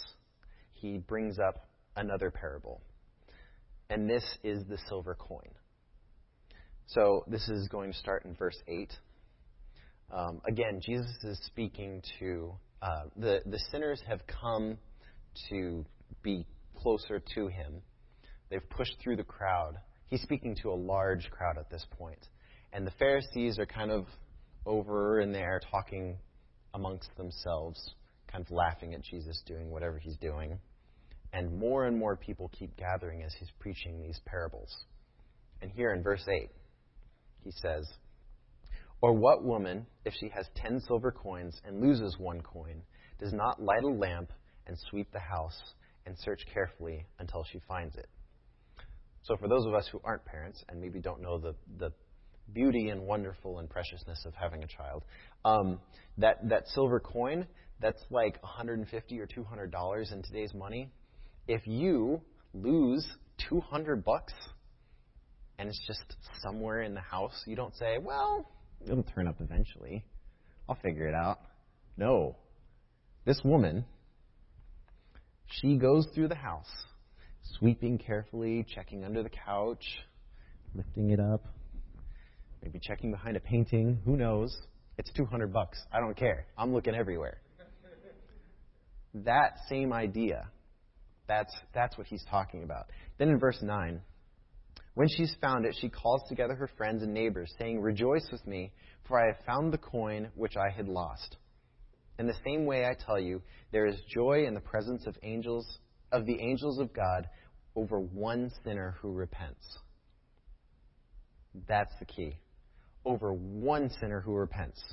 he 0.73 0.97
brings 0.97 1.39
up 1.39 1.67
another 1.95 2.31
parable. 2.31 2.81
And 3.89 4.09
this 4.09 4.23
is 4.43 4.63
the 4.69 4.77
silver 4.87 5.15
coin. 5.15 5.49
So 6.87 7.23
this 7.27 7.47
is 7.49 7.67
going 7.67 7.91
to 7.91 7.97
start 7.97 8.25
in 8.25 8.35
verse 8.35 8.57
8. 8.67 8.91
Um, 10.11 10.41
again, 10.47 10.81
Jesus 10.83 11.15
is 11.23 11.39
speaking 11.45 12.01
to 12.19 12.53
uh, 12.81 13.03
the, 13.15 13.41
the 13.45 13.59
sinners 13.71 14.01
have 14.07 14.21
come 14.27 14.77
to 15.49 15.85
be 16.23 16.45
closer 16.81 17.21
to 17.35 17.47
him. 17.47 17.81
They've 18.49 18.69
pushed 18.69 18.95
through 19.01 19.17
the 19.17 19.23
crowd. 19.23 19.75
He's 20.07 20.21
speaking 20.21 20.55
to 20.63 20.69
a 20.69 20.73
large 20.75 21.29
crowd 21.29 21.57
at 21.57 21.69
this 21.69 21.85
point. 21.97 22.27
And 22.73 22.85
the 22.85 22.91
Pharisees 22.91 23.59
are 23.59 23.65
kind 23.65 23.91
of 23.91 24.05
over 24.65 25.21
in 25.21 25.31
there 25.31 25.61
talking 25.71 26.17
amongst 26.73 27.09
themselves, 27.17 27.95
kind 28.31 28.43
of 28.43 28.51
laughing 28.51 28.93
at 28.93 29.03
Jesus 29.03 29.41
doing 29.45 29.69
whatever 29.71 29.97
he's 29.97 30.17
doing. 30.17 30.59
And 31.33 31.59
more 31.59 31.85
and 31.85 31.97
more 31.97 32.15
people 32.15 32.51
keep 32.57 32.75
gathering 32.75 33.23
as 33.23 33.33
he's 33.39 33.49
preaching 33.59 34.01
these 34.01 34.19
parables. 34.25 34.75
And 35.61 35.71
here 35.71 35.93
in 35.93 36.01
verse 36.01 36.25
8, 36.27 36.49
he 37.43 37.51
says, 37.51 37.87
Or 39.01 39.13
what 39.13 39.43
woman, 39.43 39.85
if 40.05 40.13
she 40.19 40.29
has 40.29 40.47
ten 40.55 40.79
silver 40.87 41.11
coins 41.11 41.59
and 41.65 41.81
loses 41.81 42.17
one 42.17 42.41
coin, 42.41 42.81
does 43.19 43.33
not 43.33 43.61
light 43.61 43.83
a 43.83 43.87
lamp 43.87 44.31
and 44.65 44.77
sweep 44.89 45.11
the 45.11 45.19
house 45.19 45.59
and 46.09 46.17
search 46.17 46.41
carefully 46.53 47.05
until 47.19 47.45
she 47.51 47.59
finds 47.67 47.95
it? 47.95 48.07
So, 49.23 49.37
for 49.37 49.47
those 49.47 49.65
of 49.65 49.73
us 49.73 49.87
who 49.91 50.01
aren't 50.03 50.25
parents 50.25 50.63
and 50.67 50.81
maybe 50.81 50.99
don't 50.99 51.21
know 51.21 51.37
the, 51.37 51.55
the 51.77 51.93
beauty 52.53 52.89
and 52.89 53.01
wonderful 53.01 53.59
and 53.59 53.69
preciousness 53.69 54.25
of 54.25 54.33
having 54.33 54.63
a 54.63 54.67
child, 54.67 55.03
um, 55.45 55.79
that, 56.17 56.37
that 56.49 56.67
silver 56.69 56.99
coin, 56.99 57.45
that's 57.79 58.01
like 58.09 58.41
150 58.41 59.19
or 59.19 59.25
200 59.25 59.71
dollars 59.71 60.11
in 60.11 60.23
today's 60.23 60.53
money. 60.53 60.91
If 61.47 61.65
you 61.65 62.21
lose 62.53 63.07
200 63.49 64.03
bucks 64.03 64.33
and 65.57 65.69
it's 65.69 65.79
just 65.87 66.15
somewhere 66.41 66.81
in 66.81 66.93
the 66.93 67.01
house, 67.01 67.43
you 67.45 67.55
don't 67.55 67.75
say, 67.75 67.97
"Well, 68.01 68.49
it'll 68.81 69.03
turn 69.03 69.27
up 69.27 69.41
eventually. 69.41 70.05
I'll 70.67 70.75
figure 70.75 71.07
it 71.07 71.13
out." 71.13 71.39
No. 71.97 72.35
This 73.25 73.41
woman, 73.43 73.85
she 75.49 75.75
goes 75.75 76.07
through 76.13 76.27
the 76.27 76.35
house, 76.35 76.69
sweeping 77.57 77.97
carefully, 77.97 78.65
checking 78.73 79.03
under 79.03 79.23
the 79.23 79.29
couch, 79.29 79.83
lifting 80.75 81.09
it 81.11 81.19
up, 81.19 81.45
maybe 82.61 82.79
checking 82.79 83.11
behind 83.11 83.35
a 83.37 83.39
painting. 83.39 83.99
Who 84.05 84.15
knows? 84.15 84.55
It's 84.97 85.11
200 85.13 85.51
bucks. 85.51 85.79
I 85.91 85.99
don't 85.99 86.15
care. 86.15 86.45
I'm 86.57 86.73
looking 86.73 86.93
everywhere. 86.93 87.39
that 89.13 89.53
same 89.67 89.93
idea, 89.93 90.47
that's, 91.27 91.55
that's 91.73 91.97
what 91.97 92.07
he's 92.07 92.23
talking 92.29 92.63
about. 92.63 92.87
Then 93.17 93.29
in 93.29 93.39
verse 93.39 93.59
9, 93.61 94.01
when 94.95 95.07
she's 95.07 95.33
found 95.41 95.65
it, 95.65 95.75
she 95.79 95.89
calls 95.89 96.21
together 96.27 96.55
her 96.55 96.69
friends 96.77 97.03
and 97.03 97.13
neighbors, 97.13 97.53
saying, 97.57 97.81
Rejoice 97.81 98.27
with 98.31 98.45
me, 98.45 98.71
for 99.07 99.19
I 99.19 99.27
have 99.27 99.45
found 99.45 99.71
the 99.71 99.77
coin 99.77 100.29
which 100.35 100.55
I 100.57 100.75
had 100.75 100.87
lost. 100.87 101.37
In 102.19 102.27
the 102.27 102.35
same 102.45 102.65
way, 102.65 102.85
I 102.85 102.93
tell 103.05 103.17
you, 103.17 103.41
there 103.71 103.87
is 103.87 103.95
joy 104.13 104.43
in 104.45 104.53
the 104.53 104.59
presence 104.59 105.07
of 105.07 105.17
angels, 105.23 105.65
of 106.11 106.25
the 106.25 106.37
angels 106.41 106.77
of 106.77 106.93
God, 106.93 107.29
over 107.75 107.99
one 107.99 108.51
sinner 108.63 108.97
who 109.01 109.13
repents. 109.13 109.65
That's 111.67 111.93
the 111.99 112.05
key. 112.05 112.35
Over 113.05 113.31
one 113.31 113.89
sinner 114.01 114.19
who 114.19 114.35
repents. 114.35 114.83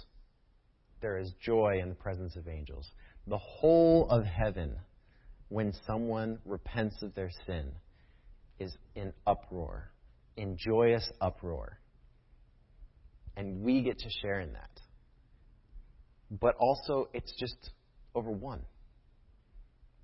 There 1.01 1.19
is 1.19 1.33
joy 1.45 1.81
in 1.83 1.89
the 1.89 1.97
presence 1.97 2.37
of 2.37 2.47
angels. 2.47 2.89
The 3.27 3.39
whole 3.39 4.09
of 4.09 4.25
heaven, 4.25 4.77
when 5.49 5.73
someone 5.85 6.39
repents 6.45 7.03
of 7.03 7.13
their 7.17 7.31
sin, 7.45 7.73
is 8.61 8.73
in 8.95 9.13
uproar, 9.27 9.91
in 10.37 10.57
joyous 10.57 11.11
uproar. 11.21 11.81
And 13.37 13.63
we 13.63 13.83
get 13.83 13.99
to 13.99 14.11
share 14.23 14.41
in 14.41 14.53
that. 14.53 14.76
But 16.31 16.55
also, 16.59 17.09
it's 17.13 17.33
just 17.39 17.71
over 18.15 18.31
one. 18.31 18.63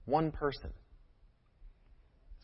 One 0.04 0.30
person. 0.30 0.70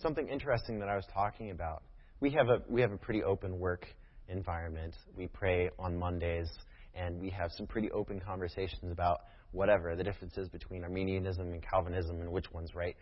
Something 0.00 0.28
interesting 0.28 0.78
that 0.80 0.88
I 0.88 0.96
was 0.96 1.06
talking 1.12 1.50
about. 1.50 1.82
We 2.20 2.30
have 2.30 2.48
a, 2.48 2.62
we 2.68 2.80
have 2.80 2.92
a 2.92 2.96
pretty 2.96 3.22
open 3.22 3.58
work 3.58 3.86
environment. 4.28 4.94
We 5.16 5.26
pray 5.28 5.70
on 5.78 5.96
Mondays, 5.96 6.48
and 6.94 7.20
we 7.20 7.30
have 7.30 7.50
some 7.52 7.66
pretty 7.66 7.90
open 7.90 8.20
conversations 8.20 8.90
about 8.92 9.20
whatever 9.52 9.96
the 9.96 10.04
differences 10.04 10.48
between 10.48 10.84
Arminianism 10.84 11.52
and 11.52 11.62
Calvinism 11.62 12.20
and 12.20 12.30
which 12.30 12.46
one's 12.52 12.74
right. 12.74 12.96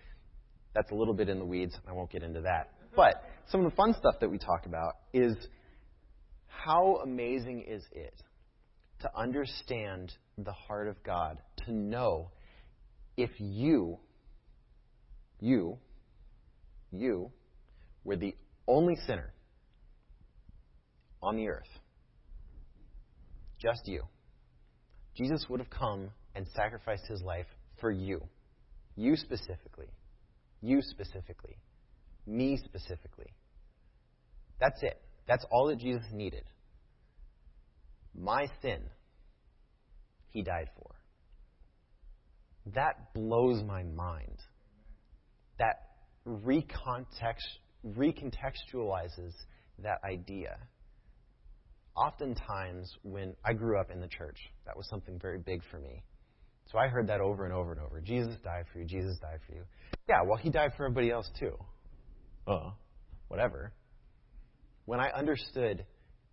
That's 0.74 0.90
a 0.90 0.94
little 0.94 1.14
bit 1.14 1.28
in 1.28 1.38
the 1.38 1.44
weeds. 1.44 1.74
I 1.88 1.92
won't 1.92 2.10
get 2.10 2.22
into 2.22 2.42
that. 2.42 2.70
But 2.94 3.22
some 3.50 3.64
of 3.64 3.70
the 3.70 3.76
fun 3.76 3.94
stuff 3.98 4.14
that 4.20 4.30
we 4.30 4.38
talk 4.38 4.66
about 4.66 4.94
is 5.12 5.34
how 6.46 7.00
amazing 7.02 7.64
is 7.68 7.82
it 7.92 8.14
to 9.00 9.10
understand 9.16 10.12
the 10.38 10.52
heart 10.52 10.88
of 10.88 11.02
God, 11.02 11.38
to 11.64 11.72
know 11.72 12.30
if 13.16 13.30
you, 13.38 13.98
you, 15.40 15.78
you 16.92 17.30
were 18.04 18.16
the 18.16 18.34
only 18.68 18.96
sinner 19.06 19.32
on 21.22 21.36
the 21.36 21.48
earth, 21.48 21.62
just 23.58 23.80
you, 23.86 24.02
Jesus 25.16 25.46
would 25.48 25.60
have 25.60 25.70
come 25.70 26.10
and 26.34 26.46
sacrificed 26.54 27.06
his 27.08 27.22
life 27.22 27.46
for 27.80 27.90
you. 27.90 28.20
You 28.96 29.16
specifically. 29.16 29.88
You 30.60 30.80
specifically. 30.82 31.56
Me 32.26 32.58
specifically. 32.62 33.32
That's 34.60 34.82
it. 34.82 35.00
That's 35.26 35.44
all 35.50 35.68
that 35.68 35.78
Jesus 35.78 36.04
needed. 36.12 36.44
My 38.14 38.46
sin, 38.62 38.80
he 40.36 40.42
died 40.42 40.68
for. 40.76 40.94
That 42.74 43.14
blows 43.14 43.62
my 43.62 43.84
mind. 43.84 44.38
That 45.58 45.76
recontext, 46.26 47.46
recontextualizes 47.86 49.32
that 49.78 50.00
idea 50.04 50.58
oftentimes 51.96 52.92
when 53.02 53.34
I 53.42 53.54
grew 53.54 53.80
up 53.80 53.90
in 53.90 54.00
the 54.00 54.08
church, 54.08 54.36
that 54.66 54.76
was 54.76 54.86
something 54.90 55.18
very 55.18 55.38
big 55.38 55.62
for 55.70 55.78
me. 55.78 56.02
So 56.70 56.76
I 56.76 56.88
heard 56.88 57.08
that 57.08 57.22
over 57.22 57.44
and 57.44 57.54
over 57.54 57.72
and 57.72 57.80
over. 57.80 58.00
Jesus 58.02 58.36
died 58.44 58.66
for 58.70 58.80
you. 58.80 58.84
Jesus 58.84 59.16
died 59.18 59.38
for 59.46 59.54
you. 59.54 59.62
Yeah, 60.06 60.20
well, 60.26 60.36
he 60.36 60.50
died 60.50 60.72
for 60.76 60.84
everybody 60.84 61.10
else 61.10 61.30
too. 61.38 61.56
Uh, 62.46 62.72
whatever. 63.28 63.72
When 64.84 65.00
I 65.00 65.08
understood, 65.10 65.86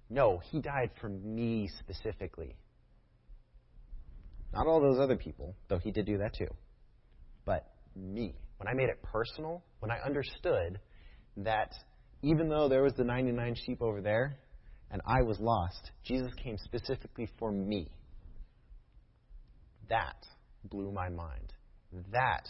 no, 0.09 0.41
he 0.51 0.59
died 0.59 0.91
for 0.99 1.07
me 1.07 1.69
specifically. 1.79 2.57
Not 4.53 4.67
all 4.67 4.79
those 4.79 4.99
other 4.99 5.17
people, 5.17 5.55
though 5.67 5.79
he 5.79 5.91
did 5.91 6.05
do 6.05 6.19
that 6.19 6.35
too. 6.35 6.53
But 7.45 7.67
me. 7.95 8.35
When 8.57 8.67
I 8.67 8.73
made 8.73 8.89
it 8.89 9.01
personal, 9.01 9.63
when 9.79 9.91
I 9.91 9.97
understood 10.05 10.79
that 11.37 11.73
even 12.21 12.47
though 12.47 12.69
there 12.69 12.83
was 12.83 12.93
the 12.93 13.03
99 13.03 13.55
sheep 13.65 13.81
over 13.81 13.99
there, 13.99 14.37
and 14.91 15.01
I 15.07 15.23
was 15.23 15.39
lost, 15.39 15.91
Jesus 16.03 16.31
came 16.41 16.57
specifically 16.63 17.27
for 17.39 17.51
me. 17.51 17.89
That 19.89 20.23
blew 20.65 20.91
my 20.91 21.09
mind. 21.09 21.51
That 22.11 22.47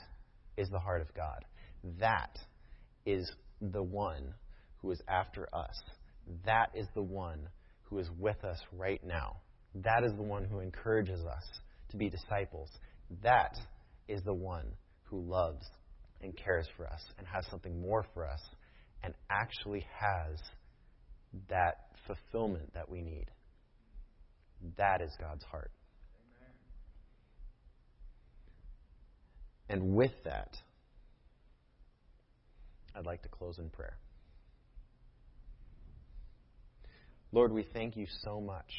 is 0.57 0.69
the 0.69 0.79
heart 0.79 1.01
of 1.01 1.13
God. 1.15 1.45
That 1.99 2.37
is 3.05 3.31
the 3.61 3.81
one 3.81 4.33
who 4.81 4.91
is 4.91 5.01
after 5.07 5.47
us. 5.53 5.81
That 6.45 6.71
is 6.75 6.85
the 6.93 7.01
one 7.01 7.47
who 7.83 7.99
is 7.99 8.09
with 8.19 8.43
us 8.43 8.59
right 8.73 9.01
now. 9.05 9.37
That 9.75 10.03
is 10.03 10.11
the 10.15 10.23
one 10.23 10.45
who 10.45 10.59
encourages 10.59 11.21
us 11.21 11.43
to 11.93 11.97
be 11.97 12.09
disciples. 12.09 12.69
That 13.21 13.55
is 14.07 14.21
the 14.23 14.33
one 14.33 14.65
who 15.03 15.21
loves 15.21 15.63
and 16.21 16.35
cares 16.35 16.67
for 16.75 16.87
us 16.87 17.01
and 17.17 17.27
has 17.27 17.45
something 17.49 17.79
more 17.79 18.05
for 18.13 18.27
us 18.27 18.41
and 19.03 19.13
actually 19.29 19.85
has 19.99 20.39
that 21.49 21.77
fulfillment 22.07 22.73
that 22.73 22.89
we 22.89 23.01
need. 23.01 23.27
That 24.77 25.01
is 25.01 25.11
God's 25.19 25.43
heart. 25.45 25.71
And 29.69 29.95
with 29.95 30.11
that, 30.25 30.57
I'd 32.95 33.05
like 33.05 33.21
to 33.23 33.29
close 33.29 33.59
in 33.59 33.69
prayer. 33.69 33.97
Lord, 37.31 37.51
we 37.51 37.65
thank 37.73 37.95
you 37.95 38.05
so 38.23 38.39
much. 38.39 38.71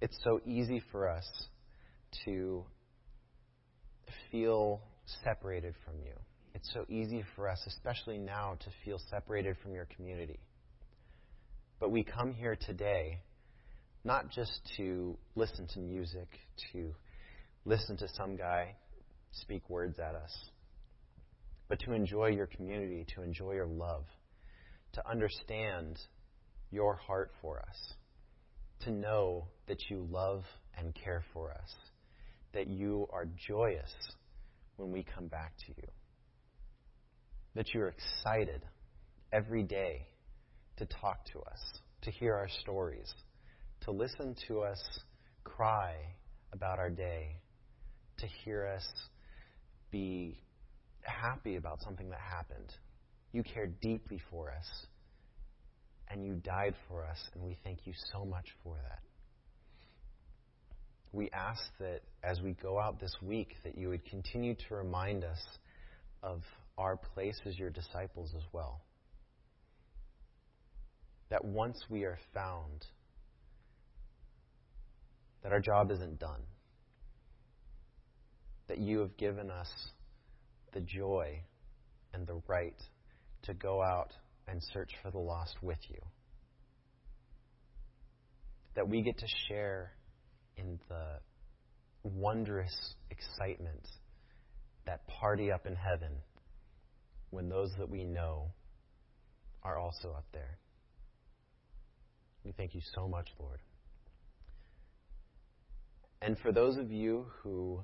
It's 0.00 0.18
so 0.24 0.40
easy 0.46 0.82
for 0.92 1.08
us 1.08 1.24
to 2.24 2.64
feel 4.30 4.80
separated 5.24 5.74
from 5.84 5.94
you. 6.00 6.12
It's 6.54 6.72
so 6.72 6.86
easy 6.88 7.22
for 7.34 7.48
us, 7.48 7.62
especially 7.66 8.18
now, 8.18 8.56
to 8.60 8.70
feel 8.84 8.98
separated 9.10 9.56
from 9.62 9.74
your 9.74 9.86
community. 9.96 10.40
But 11.78 11.90
we 11.90 12.02
come 12.02 12.32
here 12.32 12.56
today 12.56 13.20
not 14.04 14.30
just 14.30 14.60
to 14.76 15.18
listen 15.34 15.66
to 15.74 15.80
music, 15.80 16.28
to 16.72 16.94
listen 17.64 17.96
to 17.96 18.06
some 18.16 18.36
guy 18.36 18.76
speak 19.32 19.68
words 19.68 19.98
at 19.98 20.14
us, 20.14 20.32
but 21.68 21.80
to 21.80 21.92
enjoy 21.92 22.28
your 22.28 22.46
community, 22.46 23.04
to 23.14 23.22
enjoy 23.22 23.52
your 23.52 23.66
love, 23.66 24.04
to 24.92 25.06
understand 25.08 25.98
your 26.70 26.94
heart 26.94 27.32
for 27.42 27.58
us, 27.58 27.94
to 28.80 28.90
know 28.90 29.48
that 29.66 29.90
you 29.90 30.06
love 30.10 30.44
and 30.78 30.94
care 30.94 31.24
for 31.32 31.50
us, 31.50 31.74
that 32.56 32.68
you 32.68 33.06
are 33.12 33.28
joyous 33.46 33.92
when 34.76 34.90
we 34.90 35.04
come 35.14 35.26
back 35.26 35.52
to 35.58 35.74
you, 35.76 35.88
that 37.54 37.74
you're 37.74 37.88
excited 37.88 38.62
every 39.30 39.62
day 39.62 40.06
to 40.78 40.86
talk 40.86 41.22
to 41.26 41.38
us, 41.40 41.60
to 42.00 42.10
hear 42.10 42.34
our 42.34 42.48
stories, 42.62 43.12
to 43.82 43.90
listen 43.90 44.34
to 44.48 44.62
us 44.62 44.82
cry 45.44 45.96
about 46.54 46.78
our 46.78 46.88
day, 46.88 47.36
to 48.18 48.26
hear 48.26 48.66
us 48.74 48.86
be 49.90 50.40
happy 51.02 51.56
about 51.56 51.82
something 51.82 52.08
that 52.08 52.20
happened. 52.20 52.72
You 53.32 53.42
care 53.42 53.66
deeply 53.66 54.18
for 54.30 54.50
us, 54.50 54.86
and 56.10 56.24
you 56.24 56.40
died 56.42 56.74
for 56.88 57.04
us, 57.04 57.18
and 57.34 57.44
we 57.44 57.58
thank 57.62 57.80
you 57.86 57.92
so 58.12 58.24
much 58.24 58.46
for 58.64 58.78
that. 58.88 59.00
We 61.16 61.30
ask 61.30 61.62
that 61.80 62.02
as 62.22 62.42
we 62.42 62.52
go 62.52 62.78
out 62.78 63.00
this 63.00 63.16
week, 63.22 63.56
that 63.64 63.78
you 63.78 63.88
would 63.88 64.04
continue 64.04 64.54
to 64.68 64.74
remind 64.74 65.24
us 65.24 65.40
of 66.22 66.42
our 66.76 66.96
place 66.96 67.40
as 67.46 67.58
your 67.58 67.70
disciples 67.70 68.32
as 68.36 68.42
well 68.52 68.82
that 71.30 71.44
once 71.44 71.82
we 71.90 72.04
are 72.04 72.18
found, 72.32 72.86
that 75.42 75.52
our 75.52 75.60
job 75.60 75.90
isn't 75.90 76.20
done. 76.20 76.42
that 78.68 78.78
you 78.78 78.98
have 79.00 79.16
given 79.16 79.50
us 79.50 79.68
the 80.72 80.80
joy 80.80 81.40
and 82.12 82.26
the 82.26 82.40
right 82.48 82.80
to 83.42 83.54
go 83.54 83.82
out 83.82 84.12
and 84.48 84.60
search 84.72 84.90
for 85.02 85.10
the 85.10 85.18
lost 85.18 85.56
with 85.62 85.78
you. 85.88 86.00
That 88.74 88.88
we 88.88 89.02
get 89.02 89.18
to 89.18 89.26
share 89.48 89.92
in 90.56 90.78
the 90.88 91.20
wondrous 92.02 92.94
excitement, 93.10 93.86
that 94.86 95.06
party 95.08 95.50
up 95.50 95.66
in 95.66 95.74
heaven, 95.74 96.12
when 97.30 97.48
those 97.48 97.70
that 97.78 97.88
we 97.88 98.04
know 98.04 98.50
are 99.62 99.78
also 99.78 100.12
up 100.16 100.26
there. 100.32 100.58
We 102.44 102.52
thank 102.52 102.74
you 102.74 102.80
so 102.94 103.08
much, 103.08 103.28
Lord. 103.40 103.58
And 106.22 106.38
for 106.38 106.52
those 106.52 106.76
of 106.78 106.90
you 106.90 107.26
who 107.42 107.82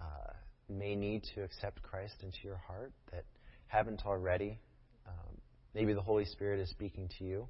uh, 0.00 0.32
may 0.68 0.96
need 0.96 1.24
to 1.34 1.42
accept 1.42 1.82
Christ 1.82 2.14
into 2.22 2.38
your 2.42 2.56
heart 2.56 2.92
that 3.12 3.24
haven't 3.66 4.02
already, 4.06 4.58
um, 5.06 5.36
maybe 5.74 5.92
the 5.92 6.00
Holy 6.00 6.24
Spirit 6.24 6.60
is 6.60 6.70
speaking 6.70 7.08
to 7.18 7.24
you. 7.24 7.48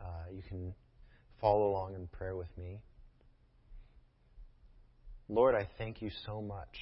Uh, 0.00 0.30
you 0.34 0.42
can 0.48 0.74
follow 1.40 1.70
along 1.70 1.94
in 1.94 2.06
prayer 2.08 2.36
with 2.36 2.48
me. 2.56 2.80
Lord, 5.28 5.54
I 5.54 5.68
thank 5.78 6.00
you 6.00 6.10
so 6.26 6.40
much. 6.40 6.76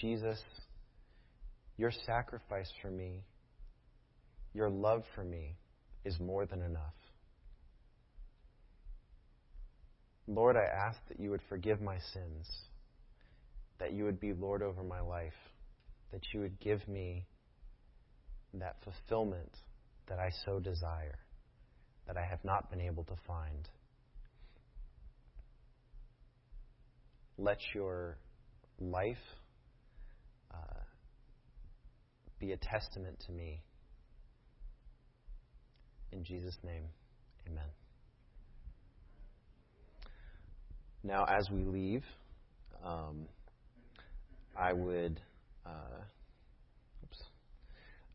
Jesus, 0.00 0.40
your 1.76 1.92
sacrifice 2.06 2.70
for 2.80 2.90
me, 2.90 3.22
your 4.54 4.70
love 4.70 5.04
for 5.14 5.24
me 5.24 5.56
is 6.04 6.18
more 6.18 6.46
than 6.46 6.62
enough. 6.62 6.94
Lord, 10.26 10.56
I 10.56 10.64
ask 10.64 10.98
that 11.08 11.20
you 11.20 11.30
would 11.30 11.42
forgive 11.48 11.80
my 11.80 11.98
sins, 12.12 12.48
that 13.78 13.92
you 13.92 14.04
would 14.04 14.20
be 14.20 14.32
Lord 14.32 14.62
over 14.62 14.82
my 14.82 15.00
life, 15.00 15.32
that 16.12 16.22
you 16.32 16.40
would 16.40 16.58
give 16.60 16.86
me 16.88 17.26
that 18.54 18.76
fulfillment 18.84 19.56
that 20.08 20.18
I 20.18 20.30
so 20.44 20.60
desire, 20.60 21.18
that 22.06 22.16
I 22.16 22.24
have 22.24 22.44
not 22.44 22.70
been 22.70 22.80
able 22.80 23.04
to 23.04 23.14
find. 23.26 23.68
Let 27.38 27.58
your 27.74 28.18
life 28.78 29.16
uh, 30.52 30.80
be 32.38 32.52
a 32.52 32.56
testament 32.56 33.22
to 33.26 33.32
me. 33.32 33.62
In 36.12 36.24
Jesus' 36.24 36.58
name, 36.62 36.84
amen. 37.46 37.64
Now, 41.04 41.24
as 41.24 41.50
we 41.50 41.64
leave, 41.64 42.04
um, 42.84 43.26
I 44.56 44.72
would 44.72 45.20
uh, 45.64 46.02
oops, 47.02 47.22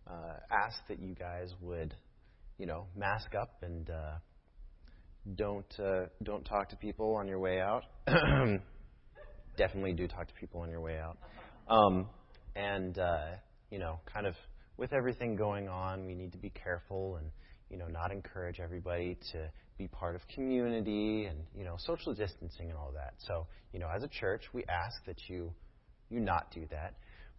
uh, 0.08 0.34
ask 0.52 0.78
that 0.88 1.00
you 1.00 1.16
guys 1.16 1.54
would, 1.62 1.94
you 2.58 2.66
know, 2.66 2.88
mask 2.96 3.36
up 3.40 3.58
and 3.62 3.90
uh, 3.90 4.16
don't 5.36 5.80
uh, 5.80 6.06
don't 6.24 6.44
talk 6.44 6.70
to 6.70 6.76
people 6.76 7.16
on 7.16 7.28
your 7.28 7.40
way 7.40 7.60
out. 7.60 7.84
Definitely 9.58 9.94
do 9.94 10.08
talk 10.08 10.28
to 10.28 10.34
people 10.34 10.62
on 10.62 10.70
your 10.70 10.82
way 10.82 10.98
out. 10.98 11.18
Um, 11.70 12.08
and 12.56 12.98
uh, 12.98 13.32
you 13.70 13.80
know, 13.80 14.00
kind 14.12 14.26
of 14.26 14.36
with 14.78 14.94
everything 14.94 15.36
going 15.36 15.68
on, 15.68 16.06
we 16.06 16.16
need 16.16 16.32
to 16.32 16.38
be 16.38 16.50
careful 16.50 17.18
and 17.18 17.30
you 17.70 17.78
know 17.78 17.88
not 17.88 18.12
encourage 18.12 18.60
everybody 18.60 19.18
to 19.32 19.50
be 19.78 19.88
part 19.88 20.16
of 20.16 20.22
community 20.34 21.26
and 21.26 21.40
you 21.56 21.64
know 21.64 21.76
social 21.80 22.14
distancing 22.14 22.70
and 22.70 22.78
all 22.78 22.92
that. 22.96 23.14
So 23.20 23.48
you 23.74 23.80
know, 23.80 23.90
as 23.94 24.04
a 24.04 24.08
church, 24.08 24.44
we 24.54 24.64
ask 24.66 25.04
that 25.06 25.18
you 25.28 25.52
you 26.10 26.20
not 26.20 26.52
do 26.52 26.66
that, 26.72 26.94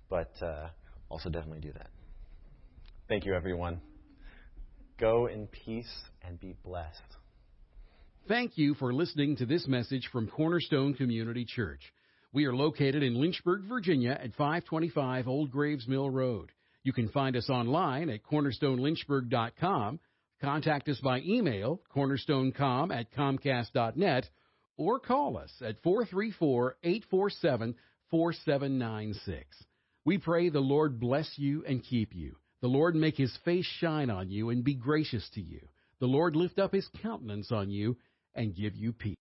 but 0.08 0.32
uh, 0.42 0.68
also 1.08 1.30
definitely 1.30 1.60
do 1.60 1.72
that. 1.72 1.90
Thank 3.08 3.24
you, 3.24 3.34
everyone. 3.34 3.80
Go 4.98 5.26
in 5.26 5.46
peace 5.46 5.92
and 6.22 6.40
be 6.40 6.54
blessed. 6.64 7.00
Thank 8.26 8.58
you 8.58 8.74
for 8.74 8.92
listening 8.92 9.36
to 9.36 9.46
this 9.46 9.66
message 9.66 10.08
from 10.12 10.28
Cornerstone 10.28 10.94
Community 10.94 11.44
Church. 11.44 11.80
We 12.32 12.44
are 12.44 12.54
located 12.54 13.02
in 13.02 13.20
Lynchburg, 13.20 13.62
Virginia 13.68 14.10
at 14.10 14.34
525 14.34 15.28
Old 15.28 15.50
Graves 15.50 15.88
Mill 15.88 16.10
Road. 16.10 16.50
You 16.82 16.92
can 16.92 17.08
find 17.08 17.36
us 17.36 17.48
online 17.48 18.10
at 18.10 18.22
cornerstonelynchburg.com 18.22 20.00
Contact 20.40 20.88
us 20.88 21.00
by 21.00 21.20
email, 21.20 21.80
cornerstonecom 21.94 22.94
at 22.94 23.12
comcast.net, 23.12 24.30
or 24.76 25.00
call 25.00 25.36
us 25.36 25.50
at 25.60 25.82
434 25.82 26.76
847 26.82 27.74
4796. 28.10 29.64
We 30.04 30.18
pray 30.18 30.48
the 30.48 30.60
Lord 30.60 31.00
bless 31.00 31.30
you 31.36 31.64
and 31.66 31.82
keep 31.82 32.14
you. 32.14 32.36
The 32.60 32.68
Lord 32.68 32.94
make 32.94 33.16
his 33.16 33.36
face 33.44 33.66
shine 33.66 34.10
on 34.10 34.30
you 34.30 34.50
and 34.50 34.64
be 34.64 34.74
gracious 34.74 35.28
to 35.34 35.40
you. 35.40 35.60
The 36.00 36.06
Lord 36.06 36.34
lift 36.34 36.58
up 36.58 36.72
his 36.72 36.88
countenance 37.02 37.52
on 37.52 37.70
you 37.70 37.96
and 38.34 38.54
give 38.54 38.74
you 38.76 38.92
peace. 38.92 39.18